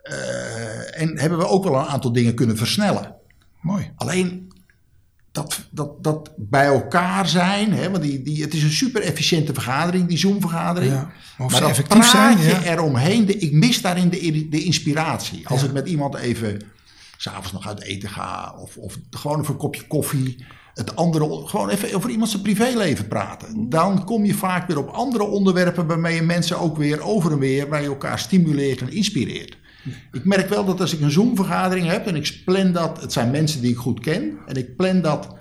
Uh, 0.03 1.01
en 1.01 1.19
hebben 1.19 1.39
we 1.39 1.47
ook 1.47 1.65
wel 1.65 1.75
een 1.75 1.87
aantal 1.87 2.13
dingen 2.13 2.35
kunnen 2.35 2.57
versnellen. 2.57 3.15
Mooi. 3.61 3.93
Alleen 3.97 4.53
dat, 5.35 5.67
dat, 5.71 6.05
dat 6.05 6.31
bij 6.37 6.67
elkaar 6.67 7.29
zijn. 7.29 7.73
Hè, 7.73 7.91
want 7.91 8.03
die, 8.03 8.23
die, 8.23 8.43
het 8.43 8.55
is 8.55 8.63
een 8.63 8.71
super 8.71 9.03
efficiënte 9.03 9.55
vergadering, 9.55 10.09
die 10.09 10.19
Zoom-vergadering. 10.19 10.93
Ja, 10.93 11.11
maar 11.39 11.51
ze 11.51 11.65
effectief 11.65 12.11
zijn. 12.11 12.39
Ja. 12.39 12.63
eromheen, 12.63 13.27
de, 13.27 13.39
ik 13.39 13.53
mis 13.53 13.81
daarin 13.81 14.09
de, 14.09 14.49
de 14.49 14.63
inspiratie. 14.63 15.49
Als 15.49 15.61
ja. 15.61 15.67
ik 15.67 15.73
met 15.73 15.89
iemand 15.89 16.15
even 16.15 16.63
s'avonds 17.17 17.53
nog 17.53 17.67
uit 17.67 17.83
eten 17.83 18.09
ga, 18.09 18.55
of, 18.59 18.77
of 18.77 18.99
gewoon 19.11 19.41
even 19.41 19.53
een 19.53 19.59
kopje 19.59 19.87
koffie. 19.87 20.45
Het 20.75 20.97
andere, 20.97 21.47
gewoon 21.47 21.69
even 21.69 21.95
over 21.95 22.11
iemand 22.11 22.31
zijn 22.31 22.43
privéleven 22.43 23.09
praten. 23.09 23.69
Dan 23.69 24.05
kom 24.05 24.25
je 24.25 24.35
vaak 24.35 24.67
weer 24.67 24.79
op 24.79 24.89
andere 24.89 25.25
onderwerpen 25.25 25.87
waarmee 25.87 26.15
je 26.15 26.23
mensen 26.23 26.59
ook 26.59 26.77
weer 26.77 27.01
over 27.01 27.33
en 27.33 27.39
weer, 27.39 27.69
waar 27.69 27.83
je 27.83 27.89
elkaar 27.89 28.19
stimuleert 28.19 28.81
en 28.81 28.93
inspireert. 28.93 29.57
Ik 30.13 30.25
merk 30.25 30.49
wel 30.49 30.65
dat 30.65 30.81
als 30.81 30.93
ik 30.93 31.01
een 31.01 31.11
Zoom-vergadering 31.11 31.87
heb 31.87 32.07
en 32.07 32.17
ik 32.17 32.43
plan 32.45 32.73
dat, 32.73 33.01
het 33.01 33.13
zijn 33.13 33.31
mensen 33.31 33.61
die 33.61 33.71
ik 33.71 33.77
goed 33.77 34.01
ken, 34.01 34.39
en 34.47 34.55
ik 34.55 34.77
plan 34.77 35.01
dat 35.01 35.35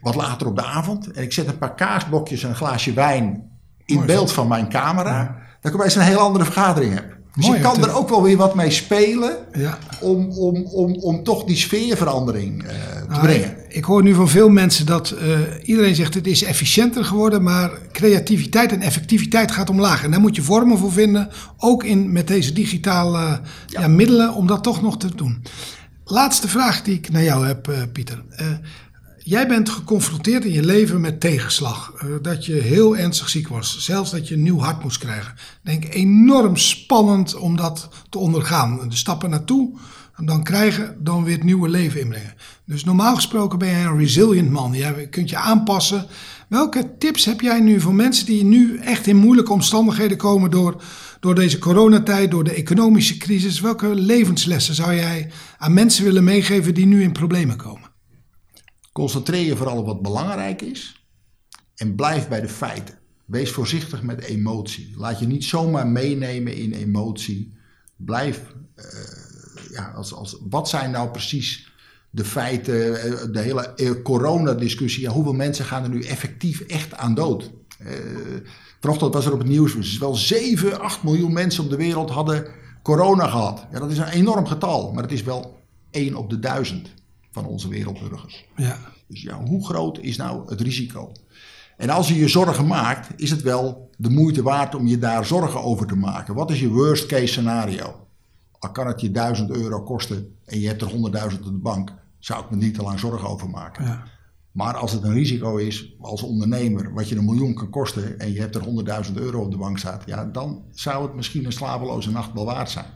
wat 0.00 0.14
later 0.14 0.46
op 0.46 0.56
de 0.56 0.64
avond, 0.64 1.10
en 1.10 1.22
ik 1.22 1.32
zet 1.32 1.46
een 1.46 1.58
paar 1.58 1.74
kaasblokjes 1.74 2.42
en 2.42 2.48
een 2.48 2.56
glaasje 2.56 2.92
wijn 2.92 3.50
in 3.84 3.94
Mooi, 3.94 4.06
beeld 4.06 4.32
van 4.32 4.48
mijn 4.48 4.68
camera, 4.68 5.18
ja. 5.18 5.36
dan 5.60 5.72
ik 5.72 5.78
opeens 5.78 5.94
een 5.94 6.02
heel 6.02 6.18
andere 6.18 6.44
vergadering 6.44 6.94
heb. 6.94 7.15
Dus 7.36 7.46
Mooi, 7.46 7.56
ik 7.58 7.64
kan 7.64 7.84
er 7.84 7.96
ook 7.96 8.08
wel 8.08 8.22
weer 8.22 8.36
wat 8.36 8.54
mee 8.54 8.70
spelen 8.70 9.36
ja. 9.52 9.78
om, 10.00 10.30
om, 10.30 10.64
om, 10.64 10.94
om 10.94 11.22
toch 11.22 11.44
die 11.44 11.56
sfeerverandering 11.56 12.62
uh, 12.62 12.68
te 12.68 13.04
nou, 13.08 13.20
brengen. 13.20 13.56
Ik 13.68 13.84
hoor 13.84 14.02
nu 14.02 14.14
van 14.14 14.28
veel 14.28 14.48
mensen 14.48 14.86
dat 14.86 15.14
uh, 15.22 15.38
iedereen 15.62 15.94
zegt 15.94 16.14
het 16.14 16.26
is 16.26 16.42
efficiënter 16.42 17.04
geworden, 17.04 17.42
maar 17.42 17.70
creativiteit 17.92 18.72
en 18.72 18.80
effectiviteit 18.80 19.50
gaat 19.50 19.70
omlaag. 19.70 20.04
En 20.04 20.10
daar 20.10 20.20
moet 20.20 20.36
je 20.36 20.42
vormen 20.42 20.78
voor 20.78 20.92
vinden, 20.92 21.28
ook 21.58 21.84
in, 21.84 22.12
met 22.12 22.28
deze 22.28 22.52
digitale 22.52 23.18
uh, 23.18 23.34
ja. 23.66 23.80
Ja, 23.80 23.88
middelen, 23.88 24.34
om 24.34 24.46
dat 24.46 24.62
toch 24.62 24.82
nog 24.82 24.98
te 24.98 25.14
doen. 25.14 25.42
Laatste 26.04 26.48
vraag 26.48 26.82
die 26.82 26.94
ik 26.94 27.10
naar 27.10 27.22
jou 27.22 27.46
heb, 27.46 27.74
Pieter. 27.92 28.22
Jij 29.28 29.48
bent 29.48 29.68
geconfronteerd 29.68 30.44
in 30.44 30.52
je 30.52 30.64
leven 30.64 31.00
met 31.00 31.20
tegenslag. 31.20 31.92
Uh, 32.04 32.10
dat 32.22 32.46
je 32.46 32.52
heel 32.52 32.96
ernstig 32.96 33.28
ziek 33.28 33.48
was. 33.48 33.78
Zelfs 33.78 34.10
dat 34.10 34.28
je 34.28 34.34
een 34.34 34.42
nieuw 34.42 34.58
hart 34.58 34.82
moest 34.82 34.98
krijgen. 34.98 35.34
Denk 35.62 35.84
enorm 35.94 36.56
spannend 36.56 37.34
om 37.34 37.56
dat 37.56 37.88
te 38.08 38.18
ondergaan. 38.18 38.88
De 38.88 38.96
stappen 38.96 39.30
naartoe, 39.30 39.78
dan 40.16 40.42
krijgen, 40.42 40.96
dan 40.98 41.24
weer 41.24 41.34
het 41.34 41.44
nieuwe 41.44 41.68
leven 41.68 42.00
inbrengen. 42.00 42.34
Dus 42.64 42.84
normaal 42.84 43.14
gesproken 43.14 43.58
ben 43.58 43.68
jij 43.68 43.84
een 43.84 43.98
resilient 43.98 44.50
man. 44.50 44.72
Je 44.72 45.08
kunt 45.10 45.30
je 45.30 45.36
aanpassen. 45.36 46.06
Welke 46.48 46.96
tips 46.98 47.24
heb 47.24 47.40
jij 47.40 47.60
nu 47.60 47.80
voor 47.80 47.94
mensen 47.94 48.26
die 48.26 48.44
nu 48.44 48.78
echt 48.78 49.06
in 49.06 49.16
moeilijke 49.16 49.52
omstandigheden 49.52 50.16
komen 50.16 50.50
door, 50.50 50.82
door 51.20 51.34
deze 51.34 51.58
coronatijd, 51.58 52.30
door 52.30 52.44
de 52.44 52.54
economische 52.54 53.16
crisis? 53.16 53.60
Welke 53.60 53.94
levenslessen 53.94 54.74
zou 54.74 54.94
jij 54.94 55.30
aan 55.58 55.74
mensen 55.74 56.04
willen 56.04 56.24
meegeven 56.24 56.74
die 56.74 56.86
nu 56.86 57.02
in 57.02 57.12
problemen 57.12 57.56
komen? 57.56 57.85
Concentreer 58.96 59.44
je 59.44 59.56
vooral 59.56 59.78
op 59.78 59.86
wat 59.86 60.02
belangrijk 60.02 60.62
is 60.62 61.06
en 61.74 61.94
blijf 61.94 62.28
bij 62.28 62.40
de 62.40 62.48
feiten. 62.48 62.98
Wees 63.24 63.50
voorzichtig 63.50 64.02
met 64.02 64.20
emotie. 64.20 64.94
Laat 64.96 65.18
je 65.18 65.26
niet 65.26 65.44
zomaar 65.44 65.86
meenemen 65.86 66.56
in 66.56 66.72
emotie. 66.72 67.52
Blijf, 67.96 68.42
uh, 68.76 68.84
ja, 69.70 69.92
als, 69.96 70.12
als, 70.12 70.36
wat 70.48 70.68
zijn 70.68 70.90
nou 70.90 71.10
precies 71.10 71.72
de 72.10 72.24
feiten, 72.24 73.32
de 73.32 73.40
hele 73.40 74.02
coronadiscussie. 74.02 75.02
Ja, 75.02 75.10
hoeveel 75.10 75.32
mensen 75.32 75.64
gaan 75.64 75.82
er 75.82 75.88
nu 75.88 76.02
effectief 76.02 76.60
echt 76.60 76.94
aan 76.94 77.14
dood? 77.14 77.50
Uh, 77.80 77.88
vanochtend 78.80 79.14
was 79.14 79.26
er 79.26 79.32
op 79.32 79.38
het 79.38 79.48
nieuws, 79.48 79.74
dus 79.74 79.98
wel 79.98 80.14
7, 80.14 80.80
8 80.80 81.02
miljoen 81.02 81.32
mensen 81.32 81.64
op 81.64 81.70
de 81.70 81.76
wereld 81.76 82.10
hadden 82.10 82.46
corona 82.82 83.26
gehad. 83.26 83.66
Ja, 83.72 83.78
dat 83.78 83.90
is 83.90 83.98
een 83.98 84.08
enorm 84.08 84.46
getal, 84.46 84.92
maar 84.92 85.02
het 85.02 85.12
is 85.12 85.22
wel 85.22 85.60
1 85.90 86.14
op 86.14 86.30
de 86.30 86.38
duizend 86.38 86.95
van 87.36 87.46
onze 87.46 87.68
wereldburgers. 87.68 88.44
Ja. 88.56 88.78
Dus 89.08 89.22
ja, 89.22 89.44
hoe 89.44 89.66
groot 89.66 89.98
is 89.98 90.16
nou 90.16 90.48
het 90.48 90.60
risico? 90.60 91.12
En 91.76 91.90
als 91.90 92.08
je 92.08 92.14
je 92.14 92.28
zorgen 92.28 92.66
maakt, 92.66 93.08
is 93.16 93.30
het 93.30 93.42
wel 93.42 93.90
de 93.96 94.10
moeite 94.10 94.42
waard 94.42 94.74
om 94.74 94.86
je 94.86 94.98
daar 94.98 95.24
zorgen 95.24 95.62
over 95.62 95.86
te 95.86 95.96
maken. 95.96 96.34
Wat 96.34 96.50
is 96.50 96.60
je 96.60 96.68
worst 96.68 97.06
case 97.06 97.26
scenario? 97.26 98.06
Al 98.58 98.70
kan 98.70 98.86
het 98.86 99.00
je 99.00 99.10
1000 99.10 99.50
euro 99.50 99.82
kosten 99.82 100.36
en 100.44 100.60
je 100.60 100.66
hebt 100.66 100.82
er 100.82 100.90
100.000 100.90 100.96
op 101.38 101.44
de 101.44 101.60
bank, 101.62 101.92
zou 102.18 102.44
ik 102.44 102.50
me 102.50 102.56
niet 102.56 102.74
te 102.74 102.82
lang 102.82 102.98
zorgen 102.98 103.28
over 103.28 103.50
maken. 103.50 103.84
Ja. 103.84 104.04
Maar 104.52 104.76
als 104.76 104.92
het 104.92 105.02
een 105.02 105.12
risico 105.12 105.56
is 105.56 105.94
als 106.00 106.22
ondernemer, 106.22 106.94
wat 106.94 107.08
je 107.08 107.16
een 107.16 107.24
miljoen 107.24 107.54
kan 107.54 107.70
kosten 107.70 108.18
en 108.18 108.32
je 108.32 108.40
hebt 108.40 108.54
er 108.54 109.04
100.000 109.06 109.14
euro 109.14 109.42
op 109.42 109.50
de 109.50 109.56
bank 109.56 109.78
staat, 109.78 110.02
ja, 110.06 110.24
dan 110.24 110.64
zou 110.70 111.06
het 111.06 111.14
misschien 111.14 111.44
een 111.44 111.52
slapeloze 111.52 112.10
nacht 112.10 112.32
wel 112.32 112.44
waard 112.44 112.70
zijn. 112.70 112.86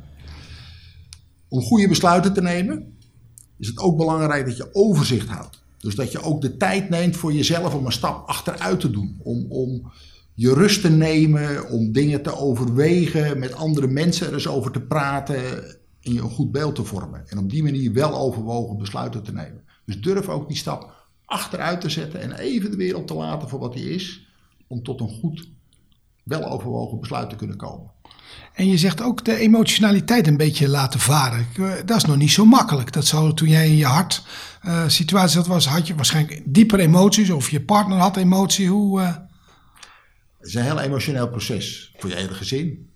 Om 1.48 1.62
goede 1.62 1.88
besluiten 1.88 2.32
te 2.32 2.42
nemen, 2.42 2.98
is 3.60 3.66
het 3.68 3.78
ook 3.78 3.96
belangrijk 3.96 4.46
dat 4.46 4.56
je 4.56 4.74
overzicht 4.74 5.28
houdt. 5.28 5.62
Dus 5.78 5.94
dat 5.94 6.12
je 6.12 6.22
ook 6.22 6.40
de 6.40 6.56
tijd 6.56 6.88
neemt 6.88 7.16
voor 7.16 7.32
jezelf 7.32 7.74
om 7.74 7.86
een 7.86 7.92
stap 7.92 8.28
achteruit 8.28 8.80
te 8.80 8.90
doen. 8.90 9.20
Om, 9.22 9.46
om 9.48 9.92
je 10.34 10.54
rust 10.54 10.80
te 10.80 10.90
nemen, 10.90 11.68
om 11.68 11.92
dingen 11.92 12.22
te 12.22 12.36
overwegen, 12.36 13.38
met 13.38 13.52
andere 13.52 13.86
mensen 13.86 14.26
er 14.26 14.32
eens 14.32 14.48
over 14.48 14.72
te 14.72 14.80
praten 14.80 15.64
en 16.00 16.12
je 16.12 16.20
een 16.20 16.30
goed 16.30 16.52
beeld 16.52 16.74
te 16.74 16.84
vormen. 16.84 17.28
En 17.28 17.38
op 17.38 17.50
die 17.50 17.62
manier 17.62 17.92
wel 17.92 18.18
overwogen 18.18 18.78
besluiten 18.78 19.22
te 19.22 19.32
nemen. 19.32 19.64
Dus 19.84 20.00
durf 20.00 20.28
ook 20.28 20.48
die 20.48 20.56
stap 20.56 21.08
achteruit 21.24 21.80
te 21.80 21.90
zetten 21.90 22.20
en 22.20 22.32
even 22.32 22.70
de 22.70 22.76
wereld 22.76 23.06
te 23.06 23.14
laten 23.14 23.48
voor 23.48 23.58
wat 23.58 23.72
die 23.72 23.90
is, 23.90 24.26
om 24.66 24.82
tot 24.82 25.00
een 25.00 25.18
goed, 25.20 25.48
wel 26.24 26.50
overwogen 26.50 27.00
besluit 27.00 27.30
te 27.30 27.36
kunnen 27.36 27.56
komen. 27.56 27.90
En 28.52 28.68
je 28.68 28.78
zegt 28.78 29.02
ook 29.02 29.24
de 29.24 29.36
emotionaliteit 29.36 30.26
een 30.26 30.36
beetje 30.36 30.68
laten 30.68 31.00
varen. 31.00 31.46
Eh, 31.56 31.72
dat 31.84 31.96
is 31.96 32.04
nog 32.04 32.16
niet 32.16 32.30
zo 32.30 32.44
makkelijk. 32.44 32.92
Dat 32.92 33.06
zou 33.06 33.34
toen 33.34 33.48
jij 33.48 33.68
in 33.68 33.76
je 33.76 33.86
hart 33.86 34.24
uh, 34.66 34.88
situatie 34.88 35.36
zat 35.36 35.46
was, 35.46 35.66
had 35.66 35.86
je 35.86 35.94
waarschijnlijk 35.94 36.42
dieper 36.44 36.80
emoties 36.80 37.30
of 37.30 37.50
je 37.50 37.64
partner 37.64 37.98
had 37.98 38.16
emotie. 38.16 38.68
Hoe, 38.68 39.00
uh... 39.00 39.06
Het 40.38 40.48
is 40.48 40.54
een 40.54 40.62
heel 40.62 40.80
emotioneel 40.80 41.28
proces 41.28 41.94
voor 41.98 42.10
je 42.10 42.16
hele 42.16 42.34
gezin, 42.34 42.90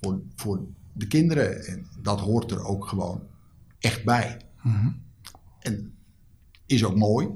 voor, 0.00 0.20
voor 0.36 0.60
de 0.92 1.06
kinderen. 1.06 1.66
En 1.66 1.86
dat 2.02 2.20
hoort 2.20 2.50
er 2.50 2.64
ook 2.64 2.86
gewoon 2.86 3.22
echt 3.78 4.04
bij. 4.04 4.40
Mm 4.62 5.02
En 5.58 5.94
is 6.66 6.84
ook 6.84 6.96
mooi. 6.96 7.28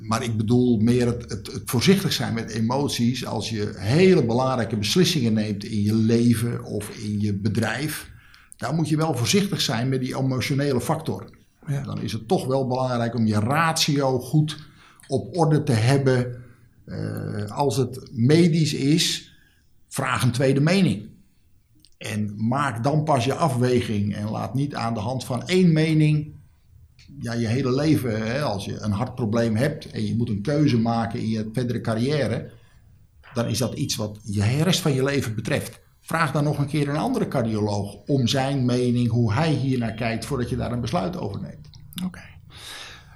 Maar 0.00 0.22
ik 0.22 0.36
bedoel 0.36 0.78
meer 0.78 1.06
het, 1.06 1.30
het, 1.30 1.52
het, 1.52 1.62
voorzichtig 1.64 2.12
zijn 2.12 2.34
met 2.34 2.50
emoties 2.50 3.26
als 3.26 3.50
je 3.50 3.72
hele 3.76 4.24
belangrijke 4.24 4.76
beslissingen 4.76 5.32
neemt 5.32 5.64
in 5.64 5.82
je 5.82 5.94
leven 5.94 6.64
of 6.64 6.88
in 6.88 7.20
je 7.20 7.34
bedrijf 7.34 8.12
daar 8.56 8.74
moet 8.74 8.88
je 8.88 8.96
wel 8.96 9.14
voorzichtig 9.14 9.60
zijn 9.60 9.88
met 9.88 10.00
die 10.00 10.16
emotionele 10.16 10.80
factor. 10.80 11.30
Ja. 11.66 11.82
Dan 11.82 12.00
is 12.00 12.12
het 12.12 12.28
toch 12.28 12.46
wel 12.46 12.66
belangrijk 12.66 13.14
om 13.14 13.26
je 13.26 13.38
ratio 13.38 14.18
goed 14.18 14.64
op 15.06 15.36
orde 15.36 15.62
te 15.62 15.72
hebben. 15.72 16.42
Uh, 16.86 17.50
als 17.50 17.76
het 17.76 18.08
medisch 18.12 18.74
is, 18.74 19.34
vraag 19.88 20.22
een 20.22 20.32
tweede 20.32 20.60
mening. 20.60 21.08
En 21.98 22.46
maak 22.48 22.82
dan 22.82 23.04
pas 23.04 23.24
je 23.24 23.34
afweging 23.34 24.14
en 24.14 24.30
laat 24.30 24.54
niet 24.54 24.74
aan 24.74 24.94
de 24.94 25.00
hand 25.00 25.24
van 25.24 25.46
één 25.46 25.72
mening 25.72 26.34
ja, 27.20 27.32
je 27.32 27.46
hele 27.46 27.74
leven, 27.74 28.26
hè, 28.26 28.42
als 28.42 28.64
je 28.64 28.80
een 28.80 28.92
hartprobleem 28.92 29.56
hebt 29.56 29.90
en 29.90 30.06
je 30.06 30.16
moet 30.16 30.28
een 30.28 30.42
keuze 30.42 30.78
maken 30.78 31.20
in 31.20 31.28
je 31.28 31.50
verdere 31.52 31.80
carrière, 31.80 32.50
dan 33.34 33.46
is 33.46 33.58
dat 33.58 33.74
iets 33.74 33.96
wat 33.96 34.18
je 34.22 34.62
rest 34.62 34.80
van 34.80 34.92
je 34.92 35.04
leven 35.04 35.34
betreft. 35.34 35.80
Vraag 36.00 36.32
dan 36.32 36.44
nog 36.44 36.58
een 36.58 36.66
keer 36.66 36.88
een 36.88 36.96
andere 36.96 37.28
cardioloog 37.28 37.94
om 38.06 38.26
zijn 38.26 38.64
mening, 38.64 39.10
hoe 39.10 39.32
hij 39.32 39.52
hier 39.52 39.78
naar 39.78 39.94
kijkt, 39.94 40.24
voordat 40.24 40.48
je 40.48 40.56
daar 40.56 40.72
een 40.72 40.80
besluit 40.80 41.16
over 41.16 41.40
neemt. 41.40 41.68
Oké. 42.04 42.33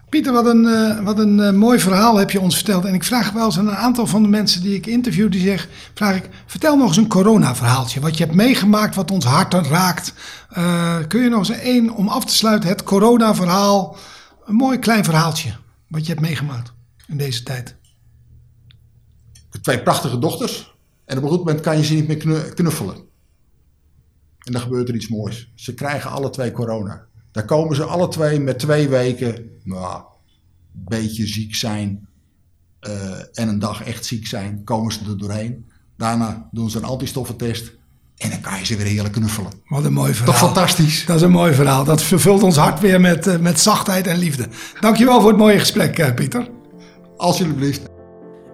Pieter, 0.08 0.32
wat 0.32 0.46
een, 0.46 0.64
uh, 0.64 1.00
wat 1.00 1.18
een 1.18 1.38
uh, 1.38 1.50
mooi 1.50 1.78
verhaal 1.78 2.16
heb 2.16 2.30
je 2.30 2.40
ons 2.40 2.54
verteld. 2.54 2.84
En 2.84 2.94
ik 2.94 3.04
vraag 3.04 3.30
wel 3.30 3.44
eens 3.44 3.58
aan 3.58 3.68
een 3.68 3.76
aantal 3.76 4.06
van 4.06 4.22
de 4.22 4.28
mensen 4.28 4.62
die 4.62 4.74
ik 4.74 4.86
interview, 4.86 5.30
die 5.30 5.40
zeg, 5.40 5.68
vraag 5.94 6.16
ik, 6.16 6.28
vertel 6.46 6.76
nog 6.76 6.88
eens 6.88 6.96
een 6.96 7.08
corona-verhaaltje. 7.08 8.00
Wat 8.00 8.16
je 8.18 8.24
hebt 8.24 8.36
meegemaakt, 8.36 8.94
wat 8.94 9.10
ons 9.10 9.24
hart 9.24 9.54
raakt. 9.54 10.14
Uh, 10.58 10.96
kun 11.08 11.22
je 11.22 11.28
nog 11.28 11.38
eens 11.38 11.58
één, 11.58 11.90
om 11.90 12.08
af 12.08 12.24
te 12.24 12.34
sluiten, 12.34 12.68
het 12.68 12.82
corona-verhaal. 12.82 13.96
Een 14.44 14.54
mooi 14.54 14.78
klein 14.78 15.04
verhaaltje, 15.04 15.56
wat 15.88 16.06
je 16.06 16.08
hebt 16.12 16.20
meegemaakt 16.20 16.72
in 17.06 17.16
deze 17.16 17.42
tijd. 17.42 17.76
Twee 19.62 19.82
prachtige 19.82 20.18
dochters. 20.18 20.76
En 21.04 21.16
op 21.16 21.22
een 21.22 21.28
goed 21.28 21.38
moment 21.38 21.60
kan 21.60 21.76
je 21.76 21.84
ze 21.84 21.94
niet 21.94 22.08
meer 22.08 22.54
knuffelen. 22.54 22.96
En 24.38 24.52
dan 24.52 24.60
gebeurt 24.60 24.88
er 24.88 24.94
iets 24.94 25.08
moois. 25.08 25.52
Ze 25.54 25.74
krijgen 25.74 26.10
alle 26.10 26.30
twee 26.30 26.52
corona. 26.52 27.07
Daar 27.32 27.44
komen 27.44 27.76
ze 27.76 27.84
alle 27.84 28.08
twee 28.08 28.40
met 28.40 28.58
twee 28.58 28.88
weken, 28.88 29.50
nou, 29.62 30.02
een 30.74 30.84
beetje 30.84 31.26
ziek 31.26 31.54
zijn 31.54 32.08
uh, 32.88 32.92
en 33.32 33.48
een 33.48 33.58
dag 33.58 33.82
echt 33.82 34.04
ziek 34.04 34.26
zijn, 34.26 34.64
komen 34.64 34.92
ze 34.92 35.00
er 35.08 35.18
doorheen. 35.18 35.70
Daarna 35.96 36.48
doen 36.52 36.70
ze 36.70 36.78
een 36.78 36.84
antistoffentest 36.84 37.76
en 38.16 38.30
dan 38.30 38.40
kan 38.40 38.58
je 38.58 38.64
ze 38.64 38.76
weer 38.76 38.86
heerlijk 38.86 39.14
knuffelen. 39.14 39.52
Wat 39.64 39.84
een 39.84 39.92
mooi 39.92 40.14
verhaal. 40.14 40.34
Toch 40.34 40.42
fantastisch? 40.42 41.04
Dat 41.06 41.16
is 41.16 41.22
een 41.22 41.30
mooi 41.30 41.54
verhaal. 41.54 41.84
Dat 41.84 42.02
vervult 42.02 42.42
ons 42.42 42.56
hart 42.56 42.80
weer 42.80 43.00
met, 43.00 43.26
uh, 43.26 43.38
met 43.38 43.60
zachtheid 43.60 44.06
en 44.06 44.18
liefde. 44.18 44.48
Dankjewel 44.80 45.20
voor 45.20 45.28
het 45.28 45.38
mooie 45.38 45.58
gesprek, 45.58 45.98
uh, 45.98 46.14
Pieter. 46.14 46.50
Alsjeblieft. 47.16 47.97